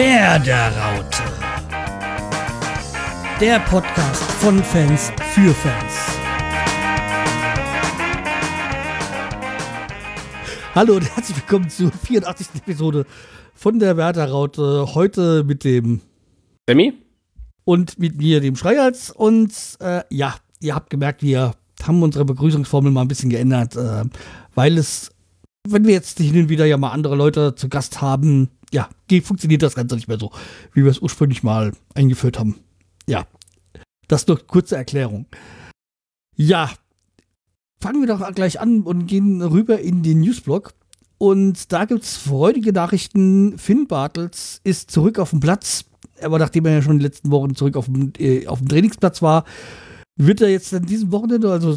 [0.00, 1.22] Werderaute.
[3.38, 5.94] Der Podcast von Fans für Fans.
[10.74, 12.46] Hallo und herzlich willkommen zur 84.
[12.66, 13.04] Episode
[13.52, 14.94] von der Werderaute.
[14.94, 16.00] Heute mit dem
[16.66, 16.94] Sammy
[17.64, 19.10] und mit mir, dem Schreihals.
[19.10, 24.04] Und äh, ja, ihr habt gemerkt, wir haben unsere Begrüßungsformel mal ein bisschen geändert, äh,
[24.54, 25.10] weil es,
[25.68, 28.88] wenn wir jetzt hin und wieder ja mal andere Leute zu Gast haben, ja,
[29.22, 30.30] funktioniert das Ganze nicht mehr so,
[30.72, 32.56] wie wir es ursprünglich mal eingeführt haben.
[33.06, 33.26] Ja,
[34.08, 35.26] das nur kurze Erklärung.
[36.36, 36.70] Ja,
[37.80, 40.74] fangen wir doch gleich an und gehen rüber in den Newsblog.
[41.18, 43.58] Und da gibt es freudige Nachrichten.
[43.58, 45.84] Finn Bartels ist zurück auf dem Platz.
[46.22, 48.68] Aber nachdem er ja schon in den letzten Wochen zurück auf dem, äh, auf dem
[48.68, 49.44] Trainingsplatz war,
[50.26, 51.76] wird er jetzt an diesem Wochenende, also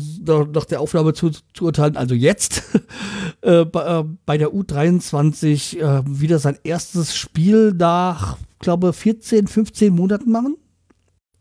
[0.52, 2.64] nach der Aufnahme zu, zu urteilen, also jetzt,
[3.42, 9.94] äh, bei, äh, bei, der U23 äh, wieder sein erstes Spiel nach, glaube 14, 15
[9.94, 10.58] Monaten machen.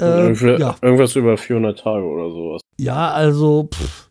[0.00, 0.76] Äh, ja.
[0.80, 2.60] Irgendwas über 400 Tage oder sowas.
[2.78, 4.10] Ja, also pff.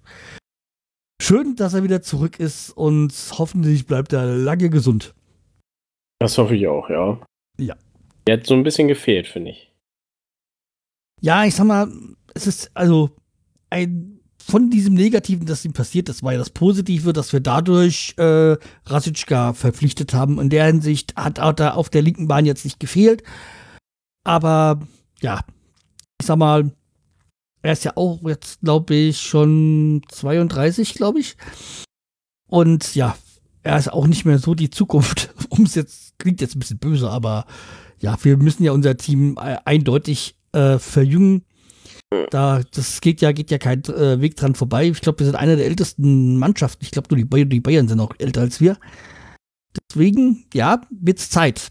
[1.22, 5.14] schön, dass er wieder zurück ist und hoffentlich bleibt er lange gesund.
[6.20, 7.20] Das hoffe ich auch, ja.
[7.58, 7.76] Ja.
[8.26, 9.72] Er hat so ein bisschen gefehlt, finde ich.
[11.20, 11.92] Ja, ich sag mal,
[12.34, 13.12] es ist also
[13.70, 18.16] ein von diesem Negativen, das ihm passiert, das war ja das Positive, dass wir dadurch
[18.18, 20.40] äh, Rasitschka verpflichtet haben.
[20.40, 23.24] In der Hinsicht hat er auf der linken Bahn jetzt nicht gefehlt.
[24.24, 24.80] Aber
[25.22, 25.42] ja,
[26.20, 26.72] ich sag mal,
[27.62, 31.38] er ist ja auch jetzt, glaube ich, schon 32, glaube ich.
[32.48, 33.16] Und ja,
[33.64, 35.34] er ist auch nicht mehr so die Zukunft.
[35.50, 37.46] Um es jetzt, klingt jetzt ein bisschen böse, aber
[38.00, 41.44] ja, wir müssen ja unser Team äh, eindeutig äh, verjüngen.
[42.30, 44.88] Da, das geht ja, geht ja kein äh, Weg dran vorbei.
[44.88, 46.84] Ich glaube, wir sind eine der ältesten Mannschaften.
[46.84, 48.78] Ich glaube, nur die, Bayern, die Bayern sind noch älter als wir.
[49.90, 51.70] Deswegen, ja, wird's Zeit.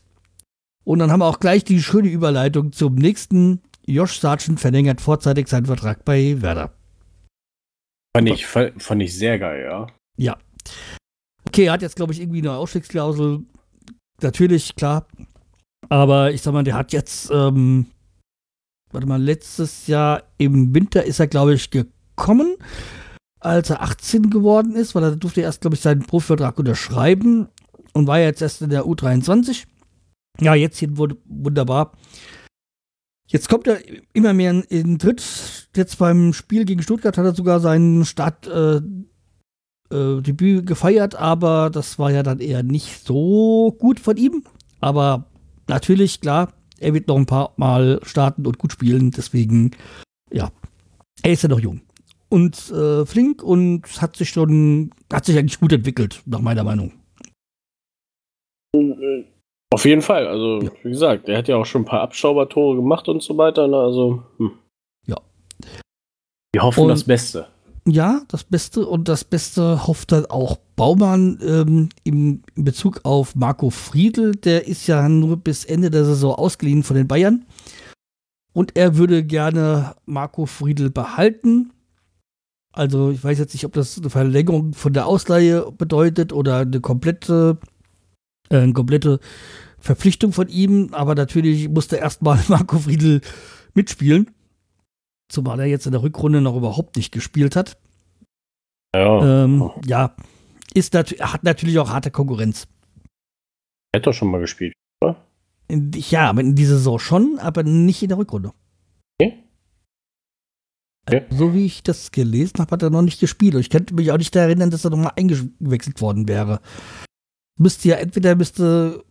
[0.85, 3.61] Und dann haben wir auch gleich die schöne Überleitung zum nächsten.
[3.87, 6.73] Josh Sargent verlängert vorzeitig seinen Vertrag bei Werder.
[8.17, 9.87] Fand ich, fand ich sehr geil, ja.
[10.17, 10.39] Ja.
[11.47, 13.41] Okay, er hat jetzt, glaube ich, irgendwie eine Ausstiegsklausel.
[14.23, 15.07] Natürlich, klar.
[15.89, 17.87] Aber ich sag mal, der hat jetzt ähm,
[18.93, 22.57] warte mal, letztes Jahr im Winter ist er, glaube ich, gekommen,
[23.41, 27.49] als er 18 geworden ist, weil er durfte erst, glaube ich, seinen Profivertrag unterschreiben
[27.93, 29.65] und war jetzt erst in der U23.
[30.41, 31.93] Ja, jetzt hier wurde wunderbar.
[33.27, 33.79] Jetzt kommt er
[34.13, 35.69] immer mehr in, in Tritt.
[35.77, 39.07] Jetzt beim Spiel gegen Stuttgart hat er sogar seinen Startdebüt
[39.93, 44.43] äh, äh, gefeiert, aber das war ja dann eher nicht so gut von ihm.
[44.81, 45.27] Aber
[45.69, 49.11] natürlich, klar, er wird noch ein paar Mal starten und gut spielen.
[49.11, 49.71] Deswegen,
[50.33, 50.51] ja,
[51.23, 51.83] er ist ja noch jung.
[52.29, 56.93] Und äh, flink und hat sich schon, hat sich eigentlich gut entwickelt, nach meiner Meinung.
[59.73, 60.27] Auf jeden Fall.
[60.27, 60.71] Also, ja.
[60.83, 63.69] wie gesagt, er hat ja auch schon ein paar Abschaubertore gemacht und so weiter.
[63.69, 63.77] Ne?
[63.77, 64.53] Also, hm.
[65.07, 65.17] ja.
[66.53, 67.47] Wir hoffen und, das Beste.
[67.87, 73.35] Ja, das Beste und das Beste hofft dann auch Baumann ähm, im, in Bezug auf
[73.35, 74.33] Marco Friedl.
[74.33, 77.47] Der ist ja nur bis Ende der Saison ausgeliehen von den Bayern.
[78.53, 81.73] Und er würde gerne Marco Friedl behalten.
[82.73, 86.81] Also ich weiß jetzt nicht, ob das eine Verlängerung von der Ausleihe bedeutet oder eine
[86.81, 87.59] komplette,
[88.51, 89.21] äh, eine komplette
[89.79, 90.91] Verpflichtung von ihm.
[90.93, 93.23] Aber natürlich musste erstmal Marco Friedl
[93.75, 94.31] mitspielen.
[95.31, 97.79] Zumal er jetzt in der Rückrunde noch überhaupt nicht gespielt hat.
[98.95, 99.45] Ja.
[99.45, 100.17] Ähm, ja,
[100.75, 102.67] ist nat hat natürlich auch harte Konkurrenz.
[103.93, 105.25] Er hat doch schon mal gespielt, oder?
[105.71, 108.53] Ja, aber in dieser Saison schon, aber nicht in der Rückrunde.
[109.21, 109.45] Okay.
[111.07, 111.25] okay.
[111.31, 113.55] So wie ich das gelesen habe, hat er noch nicht gespielt.
[113.55, 116.61] Und ich könnte mich auch nicht daran erinnern, dass er nochmal eingewechselt worden wäre.
[117.57, 119.05] Müsste ja entweder müsste,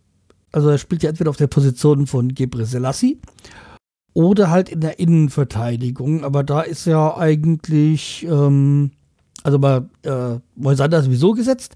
[0.52, 3.18] also er spielt ja entweder auf der Position von Gebre Selassie
[4.14, 8.90] oder halt in der Innenverteidigung, aber da ist ja eigentlich, ähm,
[9.42, 11.74] also bei äh, Moisander sowieso gesetzt.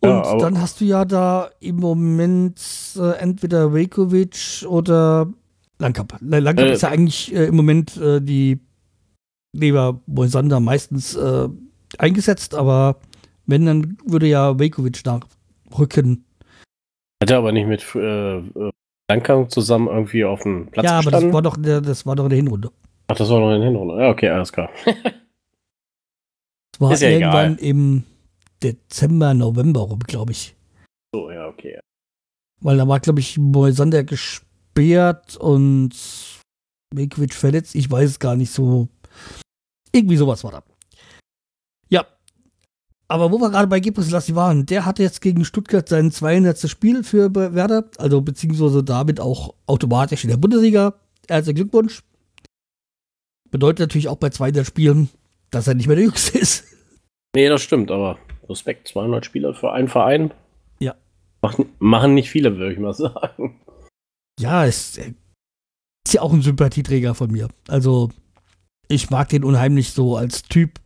[0.00, 2.60] Und ja, dann hast du ja da im Moment
[2.96, 5.28] äh, entweder Vekovic oder
[5.78, 6.16] Langkamp.
[6.20, 8.60] Langkamp äh, ist ja eigentlich äh, im Moment äh, die
[9.52, 11.48] Leber Moisander meistens äh,
[11.98, 12.96] eingesetzt, aber
[13.46, 16.24] wenn, dann würde ja Vekovic nachrücken.
[17.22, 18.42] Hat er aber nicht mit äh,
[19.10, 22.30] Langkamp zusammen irgendwie auf dem Platz Ja, aber das war, doch, das war doch in
[22.30, 22.70] der Hinrunde.
[23.08, 24.02] Ach, das war doch in der Hinrunde.
[24.02, 24.70] Ja, okay, alles klar.
[24.84, 24.94] das
[26.78, 27.64] war ja irgendwann egal.
[27.64, 28.04] im
[28.62, 30.54] Dezember, November rum, glaube ich.
[31.12, 31.80] So, ja, okay.
[32.60, 35.90] Weil da war, glaube ich, Moisander gesperrt und
[36.94, 37.74] Mekovic verletzt.
[37.74, 38.88] Ich weiß es gar nicht so.
[39.92, 40.62] Irgendwie sowas war da.
[43.10, 46.70] Aber wo wir gerade bei Gebre Selassie waren, der hatte jetzt gegen Stuttgart sein 200.
[46.70, 50.94] Spiel für Werder, also beziehungsweise damit auch automatisch in der Bundesliga.
[51.28, 52.04] Herzlichen Glückwunsch.
[53.50, 55.08] Bedeutet natürlich auch bei 200 Spielen,
[55.50, 56.64] dass er nicht mehr der Jüngste ist.
[57.34, 58.16] Nee, das stimmt, aber
[58.48, 60.32] Respekt, 200 Spieler für einen Verein.
[60.78, 60.94] Ja.
[61.42, 63.60] Machen, machen nicht viele, würde ich mal sagen.
[64.38, 67.48] Ja, ist, ist ja auch ein Sympathieträger von mir.
[67.66, 68.10] Also,
[68.86, 70.78] ich mag den unheimlich so als Typ.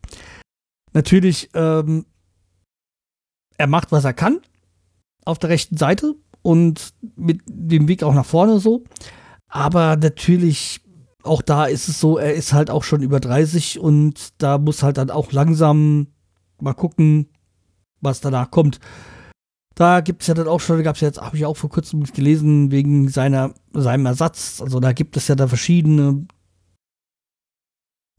[0.95, 2.07] Natürlich, ähm,
[3.59, 4.41] er macht, was er kann
[5.25, 8.85] auf der rechten Seite und mit dem Weg auch nach vorne so.
[9.49, 10.81] Aber natürlich,
[11.23, 14.83] auch da ist es so, er ist halt auch schon über 30 und da muss
[14.83, 16.09] halt dann auch langsam
[16.61, 17.31] mal gucken,
[18.01, 18.81] was danach kommt.
[19.75, 21.71] Da gibt es ja dann auch schon, gab es ja jetzt, habe ich auch vor
[21.71, 24.61] kurzem gelesen, wegen seiner, seinem Ersatz.
[24.61, 26.27] Also da gibt es ja da verschiedene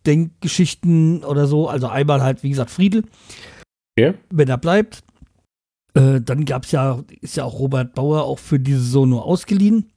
[0.06, 1.70] Denkgeschichten oder so.
[1.70, 3.04] Also einmal halt, wie gesagt, Friedel.
[3.98, 4.16] Okay.
[4.30, 5.05] Wenn er bleibt.
[5.96, 9.26] Äh, dann gab es ja, ist ja auch Robert Bauer auch für diese Saison nur
[9.26, 9.92] ausgeliehen.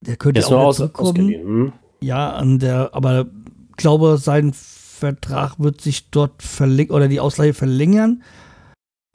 [0.00, 1.08] Der könnte Ist auch aus, zurückkommen.
[1.08, 1.42] ausgeliehen.
[1.46, 1.72] Hm?
[2.00, 3.26] Ja, an der, aber
[3.70, 8.22] ich glaube, sein Vertrag wird sich dort verlängern oder die Ausleihe verlängern,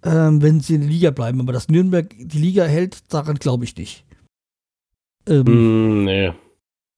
[0.04, 1.39] ähm, wenn sie in der Liga bleiben.
[1.39, 4.06] Aber dass Nürnberg die Liga hält, daran glaube ich nicht.
[5.27, 6.33] Ähm, Hm, nee,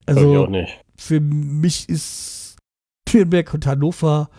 [0.05, 0.47] also,
[0.95, 2.57] für mich ist
[3.11, 4.29] Nürnberg und Hannover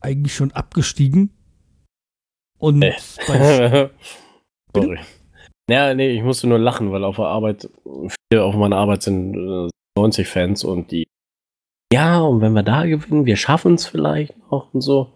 [0.00, 1.30] eigentlich schon abgestiegen.
[2.60, 2.94] Und Nee.
[3.26, 3.90] bei,
[4.76, 4.98] Sorry.
[5.68, 7.68] Ja, nee, ich musste nur lachen, weil auf der Arbeit,
[8.30, 11.06] viele auf meiner Arbeit sind äh, 90 Fans und die,
[11.92, 15.12] ja, und wenn wir da gewinnen, wir schaffen es vielleicht noch und so.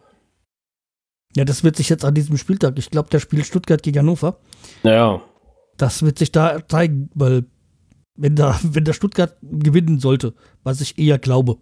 [1.37, 4.38] ja, das wird sich jetzt an diesem Spieltag, ich glaube, der spielt Stuttgart gegen Hannover.
[4.82, 5.20] Naja,
[5.76, 7.44] Das wird sich da zeigen, weil
[8.17, 11.58] wenn da, wenn der Stuttgart gewinnen sollte, was ich eher glaube,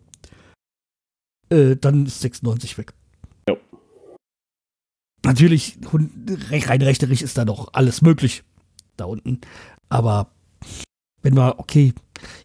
[1.51, 2.93] äh, dann ist 96 weg.
[5.25, 8.43] Natürlich, rein rechnerisch ist da doch alles möglich
[8.97, 9.41] da unten.
[9.89, 10.33] Aber
[11.23, 11.93] wenn wir, okay,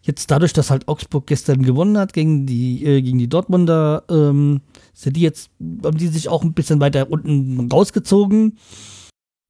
[0.02, 4.60] jetzt dadurch, dass halt Augsburg gestern gewonnen hat gegen die, äh, gegen die Dortmunder, ähm,
[4.94, 5.50] sind die jetzt,
[5.84, 8.58] haben die sich auch ein bisschen weiter unten rausgezogen.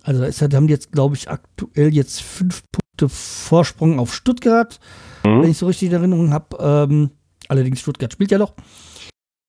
[0.02, 4.80] Also da ist haben die jetzt, glaube ich, aktuell jetzt fünf Punkte Vorsprung auf Stuttgart,
[5.22, 5.42] hm?
[5.42, 6.56] wenn ich so richtig in Erinnerung habe.
[6.60, 7.10] Ähm,
[7.48, 8.54] allerdings Stuttgart spielt ja noch.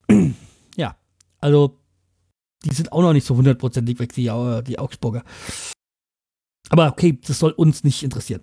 [0.76, 0.98] ja,
[1.40, 1.79] also
[2.66, 5.24] die sind auch noch nicht so hundertprozentig weg, die, Au- die Augsburger.
[6.70, 8.42] Aber okay, das soll uns nicht interessieren.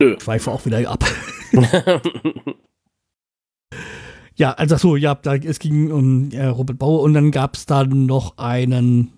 [0.00, 0.14] Nö.
[0.16, 1.04] Ich schweife auch wieder ab.
[4.36, 7.66] Ja, also so, ja, da, es ging um äh, Robert Bauer und dann gab es
[7.66, 9.12] dann noch einen,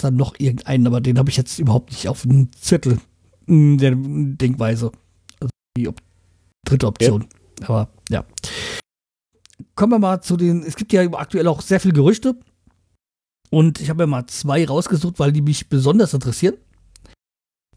[0.00, 2.98] dann noch irgendeinen, aber den habe ich jetzt überhaupt nicht auf dem Zettel
[3.46, 4.90] in der Denkweise.
[5.38, 6.00] Also die Op
[6.66, 7.26] dritte Option.
[7.62, 8.24] Aber ja.
[9.76, 12.36] Kommen wir mal zu den, es gibt ja aktuell auch sehr viele Gerüchte
[13.50, 16.54] und ich habe mir mal zwei rausgesucht, weil die mich besonders interessieren.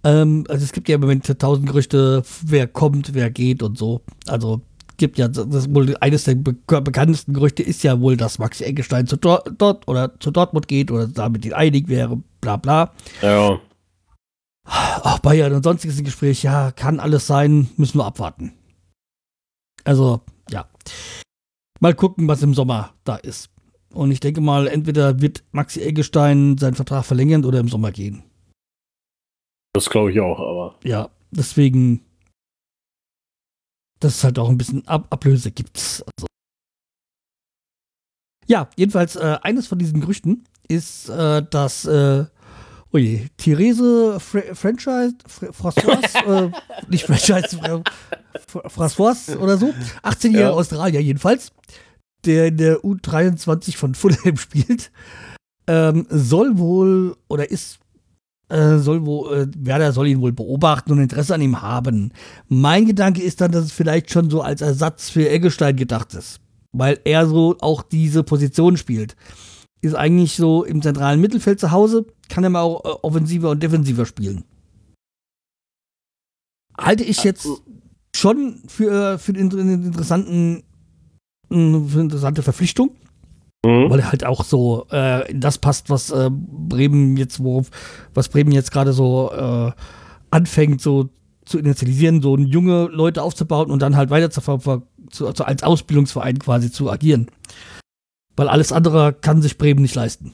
[0.03, 4.01] Ähm, also es gibt ja im Moment tausend Gerüchte, wer kommt, wer geht und so.
[4.27, 4.61] Also
[4.97, 9.07] gibt ja das wohl eines der be bekanntesten Gerüchte ist ja wohl, dass Maxi Eggestein
[9.07, 12.93] zu Dor dort oder zu Dortmund geht oder damit ihn einig wäre, bla bla.
[13.21, 13.59] ja,
[14.65, 18.53] Auch Bayern und sonstiges im Gespräch, ja, kann alles sein, müssen wir abwarten.
[19.83, 20.21] Also,
[20.51, 20.67] ja.
[21.79, 23.49] Mal gucken, was im Sommer da ist.
[23.93, 28.23] Und ich denke mal, entweder wird Maxi Eggestein seinen Vertrag verlängern oder im Sommer gehen.
[29.73, 32.01] das glaube ich auch, aber Ja, deswegen,
[33.99, 35.77] dass es halt auch ein bisschen Ab Ablöse gibt.
[35.77, 36.27] Also.
[38.47, 42.25] Ja, jedenfalls, äh, eines von diesen Gerüchten ist, äh, dass, äh,
[42.93, 46.51] ui, Therese Fra Franchise, Fra François, äh,
[46.87, 47.81] nicht Franchise, äh,
[48.47, 50.49] Fra François oder so, 18-jähriger Ja.
[50.51, 51.51] Australier jedenfalls,
[52.29, 54.91] der in der U23 von Fulham spielt,
[55.67, 57.79] ähm, soll wohl oder ist
[58.49, 62.11] äh, soll wo, äh, Werder soll ihn wohl beobachten und Interesse an ihm haben.
[62.47, 66.39] Mein Gedanke ist dann, dass es vielleicht schon so als Ersatz für Eggestein gedacht ist.
[66.71, 69.15] Weil er so auch diese Position spielt.
[69.81, 73.61] Ist eigentlich so im zentralen Mittelfeld zu Hause, kann er mal auch äh, offensiver und
[73.61, 74.43] defensiver spielen.
[76.77, 77.47] Halte ich jetzt
[78.15, 80.63] schon für, für einen interessanten,
[81.49, 82.91] eine interessante Verpflichtung
[83.65, 83.89] hm?
[83.89, 87.69] weil er halt auch so äh, in das passt, was äh, Bremen jetzt, worauf,
[88.13, 89.71] was Bremen jetzt gerade so äh,
[90.31, 91.09] anfängt, so
[91.43, 94.41] zu initialisieren, so junge Leute aufzubauen und dann halt weiter zu,
[95.09, 97.27] zu, also als Ausbildungsverein quasi zu agieren.
[98.37, 100.33] Weil alles andere kann sich Bremen nicht leisten.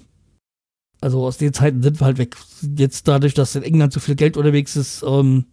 [1.02, 2.36] Also aus den Zeiten sind wir halt weg.
[2.78, 5.46] Jetzt dadurch, dass in England so viel Geld unterwegs ist, ähm,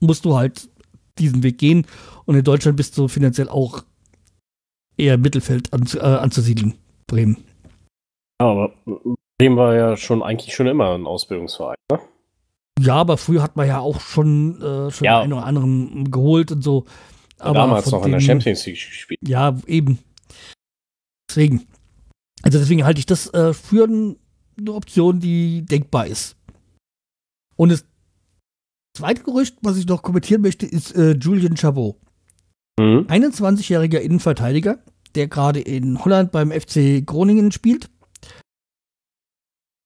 [0.00, 0.68] musst du halt
[1.18, 1.86] diesen Weg gehen.
[2.24, 3.84] Und in Deutschland bist du finanziell auch
[4.96, 6.74] eher Mittelfeld an, äh, anzusiedeln.
[7.06, 7.36] Bremen.
[8.40, 8.72] Ja, aber
[9.38, 12.00] Bremen war ja schon eigentlich schon immer ein Ausbildungsverein, ne?
[12.80, 15.20] Ja, aber früher hat man ja auch schon, äh, schon Ja.
[15.20, 16.86] einen oder anderen geholt und so.
[17.38, 19.20] Aber Damals noch in der Champions League gespielt.
[19.26, 19.98] Ja, eben.
[21.28, 21.66] Deswegen.
[22.42, 26.36] Also deswegen halte ich das äh, für eine Option, die denkbar ist.
[27.56, 27.84] Und das
[28.96, 31.96] zweite Gerücht, was ich noch kommentieren möchte, ist äh, Julian Chabot.
[32.78, 33.06] Mhm.
[33.08, 34.78] 21-jähriger Innenverteidiger,
[35.14, 37.90] der gerade in Holland beim FC Groningen spielt.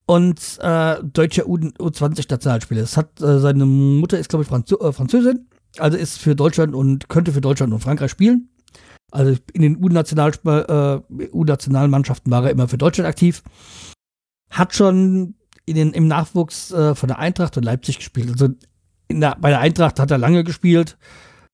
[0.07, 2.81] Und äh, deutscher U- U20-Nationalspieler.
[2.81, 6.75] Das hat äh, seine Mutter ist, glaube ich, Franzö äh, Französin, also ist für Deutschland
[6.75, 8.49] und könnte für Deutschland und Frankreich spielen.
[9.11, 9.79] Also in den äh,
[11.33, 13.43] U-Nationalmannschaften war er immer für Deutschland aktiv.
[14.51, 15.35] Hat schon
[15.67, 18.31] in den, im Nachwuchs äh, von der Eintracht und Leipzig gespielt.
[18.31, 18.49] Also
[19.11, 20.97] der, bei der Eintracht hat er lange gespielt.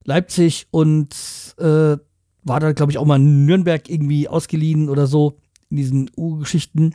[0.04, 1.14] Leipzig und
[1.58, 1.96] äh,
[2.44, 5.38] war dann, glaube ich, auch mal in Nürnberg irgendwie ausgeliehen oder so
[5.70, 6.94] in diesen U-Geschichten.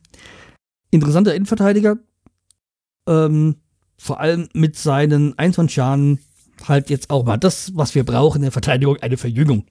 [0.92, 1.98] Interessanter Innenverteidiger.
[3.08, 3.56] Ähm,
[3.98, 6.20] vor allem mit seinen 21 Jahren
[6.68, 9.66] halt jetzt auch mal das, was wir brauchen in der Verteidigung, eine Verjüngung.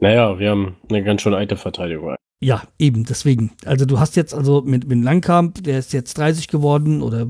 [0.00, 2.16] Naja, wir haben eine ganz schön alte Verteidigung.
[2.40, 3.52] Ja, eben, deswegen.
[3.64, 7.26] Also du hast jetzt also mit, mit Langkamp, der ist jetzt 30 geworden oder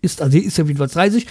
[0.00, 1.26] ist, also ist ja jedenfalls 30.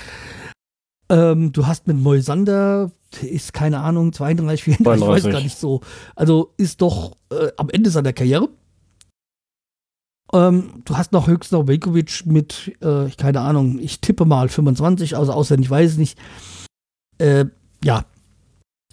[1.10, 5.32] Ähm, du hast mit Moisander, der ist keine Ahnung, 32, 34, ich weiß 32.
[5.32, 5.82] gar nicht so.
[6.16, 8.50] Also ist doch äh, am Ende seiner Karriere.
[10.34, 15.16] Ähm, du hast noch höchstens noch Velkovic mit, äh, keine Ahnung, ich tippe mal 25,
[15.16, 16.20] also auswendig weiß ich nicht.
[17.20, 17.46] Äh,
[17.84, 18.06] ja,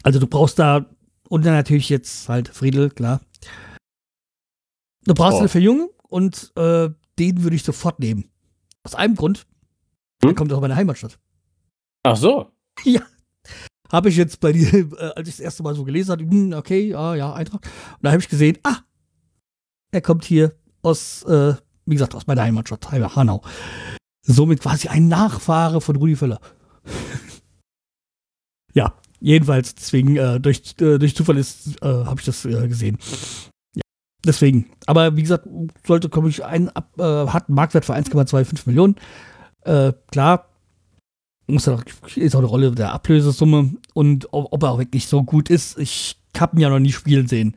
[0.02, 0.84] also du brauchst da,
[1.28, 3.22] und dann natürlich jetzt halt Friedel, klar.
[5.06, 5.40] Du brauchst Oh.
[5.40, 8.30] eine Verjüngung und äh, den würde ich sofort nehmen.
[8.84, 9.46] Aus einem Grund.
[10.22, 10.36] Der Hm?
[10.36, 11.18] kommt aus meiner Heimatstadt.
[12.04, 12.50] Ach so.
[13.90, 16.52] Habe ich jetzt bei dir, äh, als ich das erste Mal so gelesen hatte, hm,
[16.54, 17.64] okay, ja, ja, Eintracht.
[17.66, 18.78] Und da habe ich gesehen, ah,
[19.92, 21.54] er kommt hier aus, äh,
[21.84, 23.42] wie gesagt, aus meiner Heimatstadt, Heim- Hanau.
[24.24, 26.40] Somit quasi ein Nachfahre von Rudi Völler.
[28.72, 32.98] ja, jedenfalls, deswegen, äh, durch, äh, durch Zufall ist, äh, habe ich das äh, gesehen.
[33.76, 33.82] Ja,
[34.24, 34.70] deswegen.
[34.86, 35.46] Aber wie gesagt,
[35.86, 38.96] sollte, komme ich, ein, hat einen Marktwert für 1,25 Millionen.
[40.10, 40.51] Klar,
[41.52, 41.82] muss auch,
[42.16, 45.78] ist auch eine Rolle der Ablösesumme und ob, ob er auch wirklich so gut ist.
[45.78, 47.56] Ich habe ihn ja noch nie spielen sehen.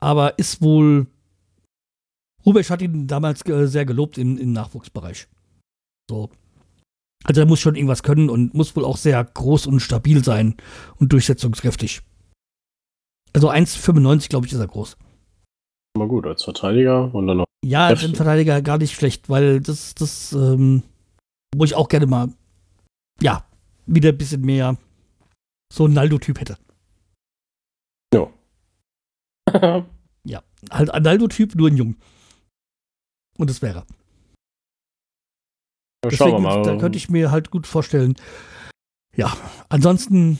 [0.00, 1.06] Aber ist wohl.
[2.44, 5.26] Rubesch hat ihn damals äh, sehr gelobt im, im Nachwuchsbereich.
[6.08, 6.30] So.
[7.24, 10.54] Also er muss schon irgendwas können und muss wohl auch sehr groß und stabil sein
[10.96, 12.02] und durchsetzungskräftig.
[13.32, 14.96] Also 1,95 glaube ich ist er groß.
[15.98, 17.46] Mal gut, als Verteidiger und dann noch.
[17.64, 18.02] Ja, als.
[18.02, 20.84] Innenverteidiger gar nicht schlecht, weil das, das, ähm,
[21.54, 22.28] wo ich auch gerne mal,
[23.20, 23.44] ja,
[23.86, 24.76] wieder ein bisschen mehr
[25.72, 26.56] so ein Naldo-Typ hätte.
[30.70, 31.96] Halt ein Naldo-Typ, nur ein Jung.
[33.38, 33.84] Und das wäre.
[36.02, 36.10] er.
[36.10, 36.62] Schauen wir Deswegen, mal.
[36.62, 38.14] Da könnte ich mir halt gut vorstellen.
[39.14, 39.36] Ja,
[39.68, 40.38] ansonsten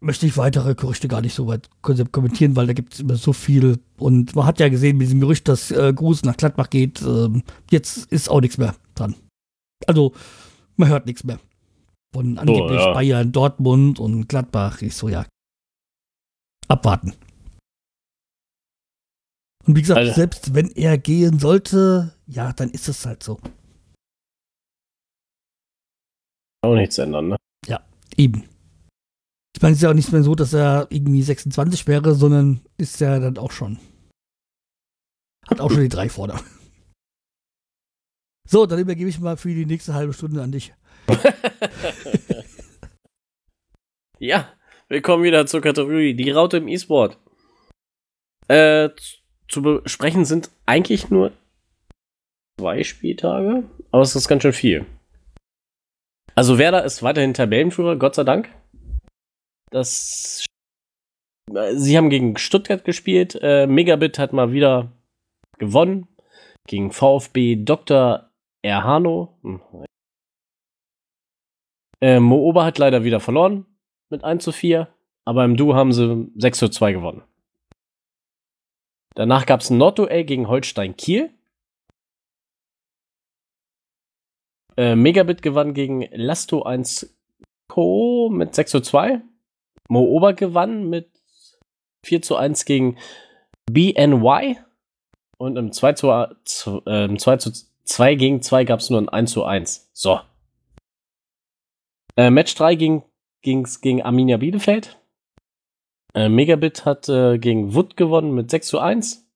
[0.00, 3.32] möchte ich weitere Gerüchte gar nicht so weit kommentieren, weil da gibt es immer so
[3.32, 3.80] viel.
[3.98, 7.02] Und man hat ja gesehen mit diesem Gerücht, dass äh, Gruß nach Gladbach geht.
[7.02, 9.14] Ähm, jetzt ist auch nichts mehr dran.
[9.86, 10.12] Also,
[10.76, 11.38] man hört nichts mehr.
[12.14, 12.92] Von angeblich ja.
[12.94, 14.80] Bayern, Dortmund und Gladbach.
[14.80, 15.26] Ich so, ja.
[16.68, 17.14] Abwarten.
[19.66, 23.38] Und wie gesagt, Also- selbst wenn er gehen sollte, ja, dann ist es halt so.
[26.62, 27.36] auch nichts ändern, ne?
[28.16, 28.44] Eben.
[29.56, 32.60] Ich meine, es ist ja auch nicht mehr so, dass er irgendwie 26 wäre, sondern
[32.76, 33.78] ist ja dann auch schon.
[35.48, 36.34] Hat auch schon die drei vorne.
[38.46, 40.74] So, dann übergebe ich mal für die nächste halbe Stunde an dich.
[44.18, 44.48] Ja,
[44.88, 47.18] willkommen wieder zur Kategorie Die Raute im E-Sport.
[48.48, 48.90] Äh,
[49.48, 51.32] zu besprechen sind eigentlich nur
[52.58, 54.86] zwei Spieltage, aber es ist ganz schön viel.
[56.34, 58.48] Also Werder ist weiterhin Tabellenführer, Gott sei Dank.
[59.70, 60.44] Das
[61.74, 63.38] Sie haben gegen Stuttgart gespielt.
[63.42, 64.92] Äh, Megabit hat mal wieder
[65.58, 66.08] gewonnen.
[66.66, 68.30] Gegen VfB Dr.
[68.62, 69.38] Erhano.
[72.04, 73.64] Äh, Mooba hat leider wieder verloren
[74.10, 74.88] mit 1 zu 4,
[75.24, 77.22] aber im Du haben sie 6 zu 2 gewonnen.
[79.14, 81.32] Danach gab es ein Nordduell gegen Holstein Kiel.
[84.76, 87.16] Äh, Megabit gewann gegen Lasto 1
[87.68, 88.28] Co.
[88.30, 89.22] mit 6 zu 2.
[89.88, 91.08] Mo Ober gewann mit
[92.04, 92.98] 4 zu 1 gegen
[93.64, 94.58] BNY.
[95.38, 97.50] Und im 2 zu, äh, im 2 zu
[97.84, 99.88] 2 gegen 2 gab es nur ein 1 zu 1.
[99.94, 100.20] So.
[102.16, 103.02] Äh, Match 3 ging
[103.42, 104.98] ging's gegen Arminia Bielefeld.
[106.14, 109.28] Äh, Megabit hat äh, gegen Wood gewonnen mit 6 zu 1.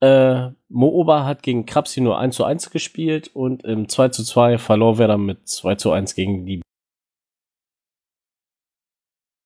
[0.00, 4.58] Äh, Mooba hat gegen Krapsi nur 1 zu 1 gespielt und im 2 zu 2
[4.58, 6.62] verlor Werder mit 2 zu 1 gegen die.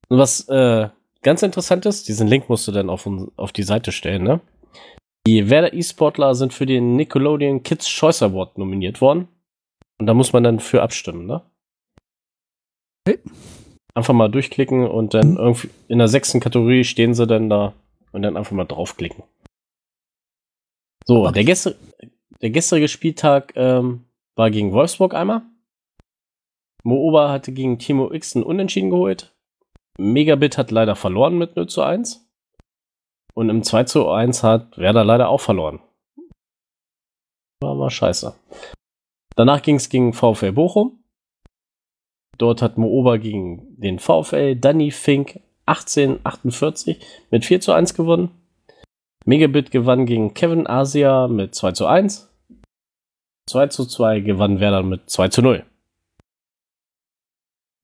[0.09, 0.91] Und was äh,
[1.23, 4.41] ganz interessant ist, diesen Link musst du dann auf, auf die Seite stellen, ne?
[5.27, 9.29] Die Werder E-Sportler sind für den Nickelodeon Kids Choice Award nominiert worden.
[9.99, 11.43] Und da muss man dann für abstimmen, ne?
[13.07, 13.19] Okay.
[13.95, 17.75] Einfach mal durchklicken und dann irgendwie in der sechsten Kategorie stehen sie dann da
[18.13, 19.25] und dann einfach mal draufklicken.
[21.05, 21.75] So, der, gestr
[22.41, 24.05] der gestrige Spieltag ähm,
[24.37, 25.43] war gegen Wolfsburg einmal.
[26.85, 29.35] Mooba hatte gegen Timo X einen Unentschieden geholt.
[29.99, 32.27] Megabit hat leider verloren mit 0 zu 1.
[33.35, 35.81] Und im 2 zu 1 hat Werder leider auch verloren.
[37.61, 38.35] War mal scheiße.
[39.37, 41.02] Danach ging es gegen VfL Bochum.
[42.39, 46.99] Dort hat Mooba gegen den VfL Danny Fink 1848
[47.31, 48.31] mit 4 zu 1 gewonnen.
[49.25, 52.29] Megabit gewann gegen Kevin Asia mit 2 zu 1.
[53.49, 55.65] 2 zu 2 gewann Werder mit 2 zu 0.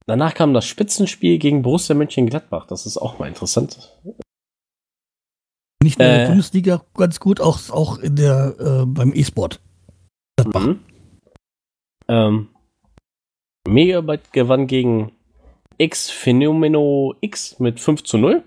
[0.06, 2.66] Danach kam das Spitzenspiel gegen Borussia Mönchengladbach.
[2.66, 3.92] Das ist auch mal interessant.
[5.82, 9.60] Nicht nur in der äh, Bundesliga ganz gut, auch, auch in der, äh, beim E-Sport.
[10.42, 10.80] Mhm.
[12.08, 12.48] Ähm,
[13.68, 15.12] Megabyte gewann gegen
[15.76, 18.42] X Phenomeno X mit 5 zu 0.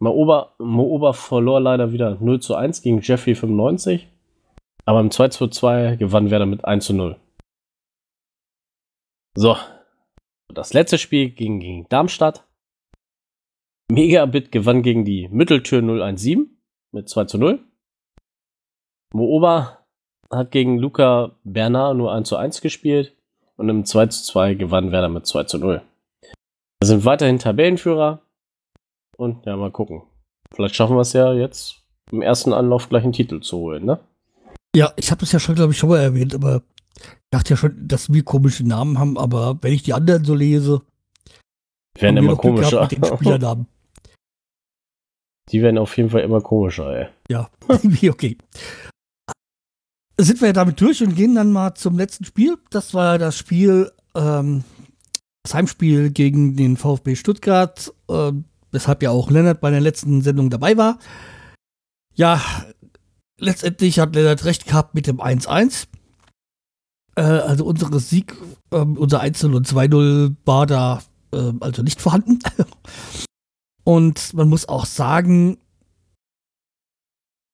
[0.00, 4.08] Mooba, Mooba verlor leider wieder 0 zu 1 gegen Jeffrey 95.
[4.86, 7.20] Aber im 2 zu 2 gewann Werder mit 1 zu 0.
[9.36, 9.56] So.
[10.48, 12.48] Das letzte Spiel ging gegen Darmstadt.
[13.90, 16.58] Megabit gewann gegen die Mitteltür 017
[16.92, 17.62] mit 2 zu 0.
[19.12, 19.84] Mooba
[20.30, 23.17] hat gegen Luca Bernard nur 1 zu 1 gespielt
[23.58, 25.82] und im 2 zu 2 gewann Werder mit 2 zu 0.
[26.80, 28.22] Wir sind weiterhin Tabellenführer
[29.16, 30.02] und ja, mal gucken.
[30.54, 34.00] Vielleicht schaffen wir es ja jetzt im ersten Anlauf gleich einen Titel zu holen, ne?
[34.74, 36.62] Ja, ich habe das ja schon, glaube ich, schon mal erwähnt, aber
[36.96, 40.34] ich dachte ja schon, dass wir komische Namen haben, aber wenn ich die anderen so
[40.34, 40.82] lese,
[41.98, 42.82] werden immer komischer.
[42.82, 43.66] Mit den Spielernamen.
[45.50, 47.08] Die werden auf jeden Fall immer komischer, ey.
[47.30, 47.48] Ja,
[48.10, 48.36] okay.
[50.20, 52.58] Sind wir damit durch und gehen dann mal zum letzten Spiel.
[52.70, 54.64] Das war das Spiel, ähm,
[55.44, 57.94] das Heimspiel gegen den VfB Stuttgart.
[58.08, 60.98] Ähm, weshalb ja auch Lennart bei der letzten Sendung dabei war.
[62.14, 62.42] Ja,
[63.38, 65.86] letztendlich hat Lennart recht gehabt mit dem 1-1.
[67.16, 68.34] Äh, also unsere Sieg,
[68.70, 71.02] äh, unser 1 und 2-0 war da
[71.32, 72.40] äh, also nicht vorhanden.
[73.84, 75.58] und man muss auch sagen,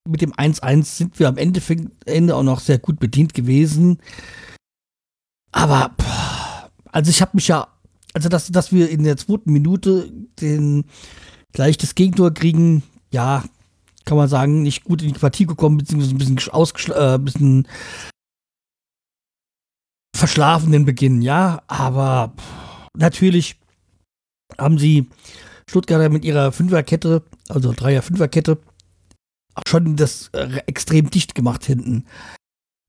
[0.07, 1.61] mit dem 1-1 sind wir am Ende,
[2.05, 3.99] Ende auch noch sehr gut bedient gewesen.
[5.51, 5.95] Aber,
[6.91, 7.67] also ich habe mich ja
[8.15, 10.85] also dass, dass wir in der zweiten Minute den
[11.51, 13.43] gleich das Gegentor kriegen, ja,
[14.05, 17.67] kann man sagen, nicht gut in die Partie gekommen, beziehungsweise ein bisschen ausgeschlafen, äh, bisschen
[20.15, 22.33] verschlafen den Beginn, ja, aber
[22.93, 23.59] natürlich
[24.57, 25.09] haben sie
[25.69, 28.59] Stuttgarter mit ihrer Fünferkette, also Dreier-Fünferkette,
[29.67, 32.05] schon das äh, extrem dicht gemacht hinten.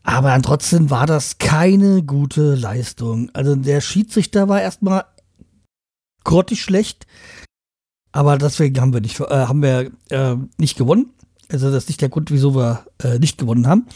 [0.02, 3.30] Aber trotzdem war das keine gute Leistung.
[3.32, 5.04] Also der Schiedsrichter war erstmal
[6.24, 7.06] grottig schlecht.
[8.12, 11.10] Aber deswegen haben wir nicht, äh, haben wir äh, nicht gewonnen.
[11.50, 13.86] Also das ist nicht der Grund, wieso wir äh, nicht gewonnen haben,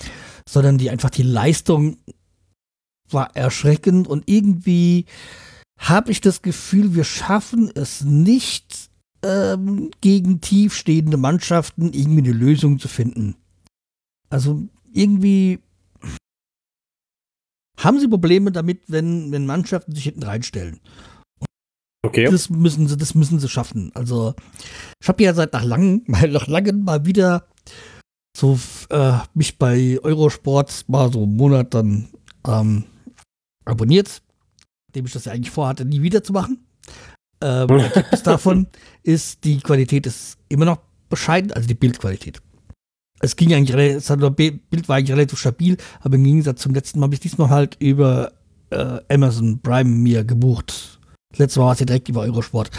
[0.49, 1.97] sondern die einfach die Leistung
[3.09, 5.07] war erschreckend und irgendwie
[5.79, 8.90] habe ich das Gefühl, wir schaffen es nicht
[9.23, 13.37] ähm, gegen tiefstehende Mannschaften irgendwie eine Lösung zu finden.
[14.29, 15.61] Also irgendwie
[17.79, 20.81] haben sie Probleme damit, wenn, wenn Mannschaften sich hinten reinstellen.
[22.03, 22.25] Okay.
[22.25, 23.91] Das müssen sie, das müssen sie schaffen.
[23.95, 24.35] Also,
[25.03, 27.47] ich habe ja seit nach langem, mal nach langem mal wieder
[28.37, 28.59] so
[28.91, 32.09] äh, mich bei Eurosport mal so einen Monat dann
[32.47, 32.85] ähm,
[33.65, 34.23] abonniert,
[34.95, 36.67] dem ich das ja eigentlich vorhatte, nie wieder zu machen.
[37.43, 38.67] Ähm, Ergebnis davon
[39.03, 42.41] ist, die Qualität ist immer noch bescheiden, also die Bildqualität.
[43.21, 43.77] Es ging eigentlich,
[44.07, 47.51] das Bild war eigentlich relativ stabil, aber im Gegensatz zum letzten Mal habe ich diesmal
[47.51, 48.33] halt über
[48.71, 51.01] äh, Amazon Prime mir gebucht
[51.37, 52.71] Letztes Mal war es ja direkt über Eurosport.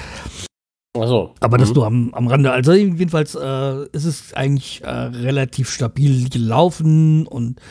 [0.97, 1.35] Ach so.
[1.39, 1.75] Aber das mhm.
[1.75, 2.51] nur am, am Rande.
[2.51, 7.61] Also jedenfalls äh, ist es eigentlich äh, relativ stabil gelaufen und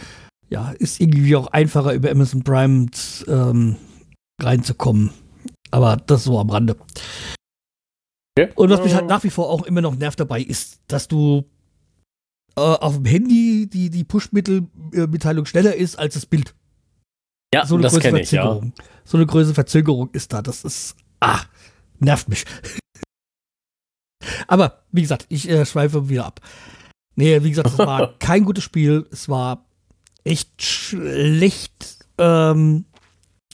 [0.49, 2.87] ja, ist irgendwie auch einfacher über Amazon Prime
[3.29, 3.77] ähm,
[4.43, 5.11] reinzukommen.
[5.71, 6.77] Aber das so am Rande.
[8.37, 8.53] Okay.
[8.55, 11.45] Und was mich halt nach wie vor auch immer noch nervt dabei ist, dass du
[12.57, 16.55] äh, auf dem Handy die, die Push-Mitteilung schneller ist als das Bild.
[17.53, 18.61] Ja, so eine das kenne ich, ja.
[19.05, 20.43] So eine größere Verzögerung ist da.
[20.43, 21.41] Das ist, ah,
[21.99, 22.45] nervt mich.
[24.47, 26.41] Aber, wie gesagt, ich äh, schweife wieder ab.
[27.17, 29.07] Nee, wie gesagt, es war kein gutes Spiel.
[29.11, 29.67] Es war
[30.23, 32.07] echt schlecht.
[32.19, 32.85] Ähm,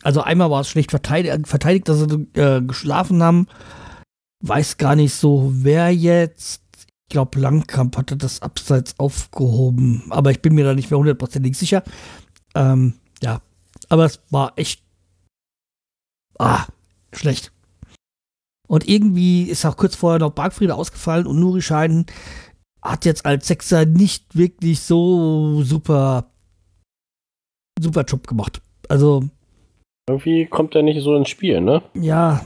[0.03, 3.47] also einmal war es schlecht verteidigt, verteidigt dass sie äh, geschlafen haben.
[4.41, 6.63] Weiß gar nicht so, wer jetzt.
[7.09, 10.05] Ich glaube, Langkamp hatte das abseits aufgehoben.
[10.11, 11.83] Aber ich bin mir da nicht mehr hundertprozentig sicher.
[12.55, 13.41] Ähm, ja,
[13.89, 14.83] aber es war echt
[16.39, 16.67] ah,
[17.13, 17.53] schlecht.
[18.69, 22.07] Und irgendwie ist auch kurz vorher noch Bargfriede ausgefallen und Nuri Scheiden
[22.83, 26.31] hat jetzt als Sechser nicht wirklich so super,
[27.81, 28.61] super Job gemacht.
[28.89, 29.29] Also.
[30.09, 31.83] Irgendwie kommt er nicht so ins Spiel, ne?
[31.95, 32.45] Ja.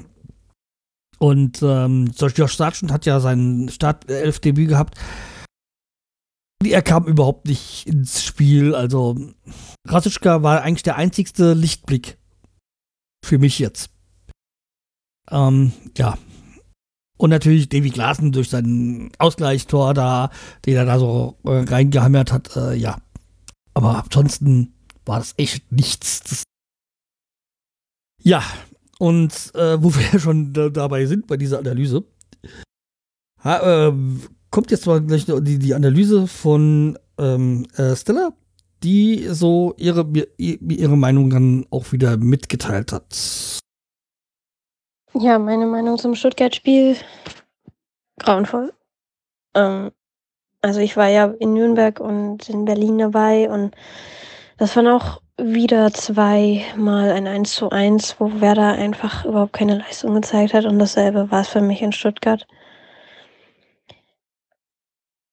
[1.18, 4.98] Und ähm, Josh Sargent hat ja sein Startelf-Debüt gehabt.
[6.64, 8.74] Er kam überhaupt nicht ins Spiel.
[8.74, 9.16] Also
[9.86, 12.16] Rasitschka war eigentlich der einzigste Lichtblick
[13.24, 13.90] für mich jetzt.
[15.30, 16.16] Ähm, ja.
[17.18, 20.30] Und natürlich Davy Glasen durch sein Ausgleichstor da,
[20.64, 22.56] den er da so äh, reingehammert hat.
[22.56, 22.96] Äh, ja.
[23.74, 24.72] Aber ansonsten
[25.04, 26.22] war das echt nichts.
[26.22, 26.44] Das
[28.22, 28.42] ja.
[28.98, 32.04] Und äh, wo wir schon da, dabei sind bei dieser Analyse,
[33.42, 33.92] ha, äh,
[34.50, 38.32] kommt jetzt mal gleich die, die Analyse von ähm, äh, Stella,
[38.82, 40.06] die so ihre,
[40.36, 43.60] ihre Meinung dann auch wieder mitgeteilt hat.
[45.14, 46.96] Ja, meine Meinung zum Stuttgart-Spiel
[48.18, 48.72] grauenvoll.
[49.54, 49.90] Ähm,
[50.62, 53.74] also ich war ja in Nürnberg und in Berlin dabei und
[54.58, 60.14] das waren auch wieder zweimal ein 1 zu 1, wo Werder einfach überhaupt keine Leistung
[60.14, 62.46] gezeigt hat und dasselbe war es für mich in Stuttgart.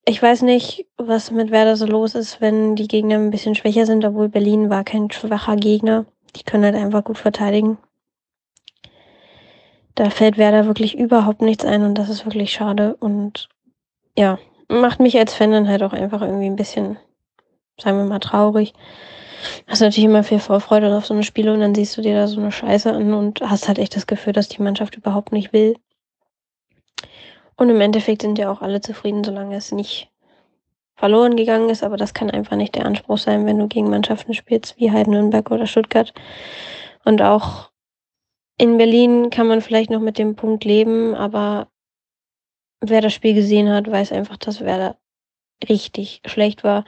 [0.05, 3.85] Ich weiß nicht, was mit Werder so los ist, wenn die Gegner ein bisschen schwächer
[3.85, 6.05] sind, obwohl Berlin war kein schwacher Gegner.
[6.37, 7.77] Die können halt einfach gut verteidigen.
[9.95, 12.95] Da fällt Werder wirklich überhaupt nichts ein und das ist wirklich schade.
[12.95, 13.49] Und
[14.17, 14.39] ja,
[14.69, 16.97] macht mich als Fan dann halt auch einfach irgendwie ein bisschen,
[17.77, 18.73] sagen wir mal, traurig.
[19.67, 22.27] Hast natürlich immer viel Vorfreude auf so eine Spiele und dann siehst du dir da
[22.27, 25.53] so eine Scheiße an und hast halt echt das Gefühl, dass die Mannschaft überhaupt nicht
[25.53, 25.75] will.
[27.55, 30.09] Und im Endeffekt sind ja auch alle zufrieden, solange es nicht
[30.95, 31.83] verloren gegangen ist.
[31.83, 35.07] Aber das kann einfach nicht der Anspruch sein, wenn du gegen Mannschaften spielst wie halt
[35.07, 36.13] oder Stuttgart.
[37.03, 37.71] Und auch
[38.57, 41.67] in Berlin kann man vielleicht noch mit dem Punkt leben, aber
[42.81, 44.97] wer das Spiel gesehen hat, weiß einfach, dass Werder
[45.67, 46.83] richtig schlecht war.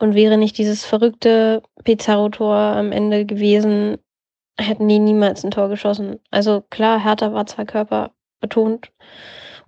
[0.00, 3.98] Und wäre nicht dieses verrückte Pizarro-Tor am Ende gewesen,
[4.58, 6.18] hätten die niemals ein Tor geschossen.
[6.30, 8.90] Also klar, Hertha war zwar körperbetont,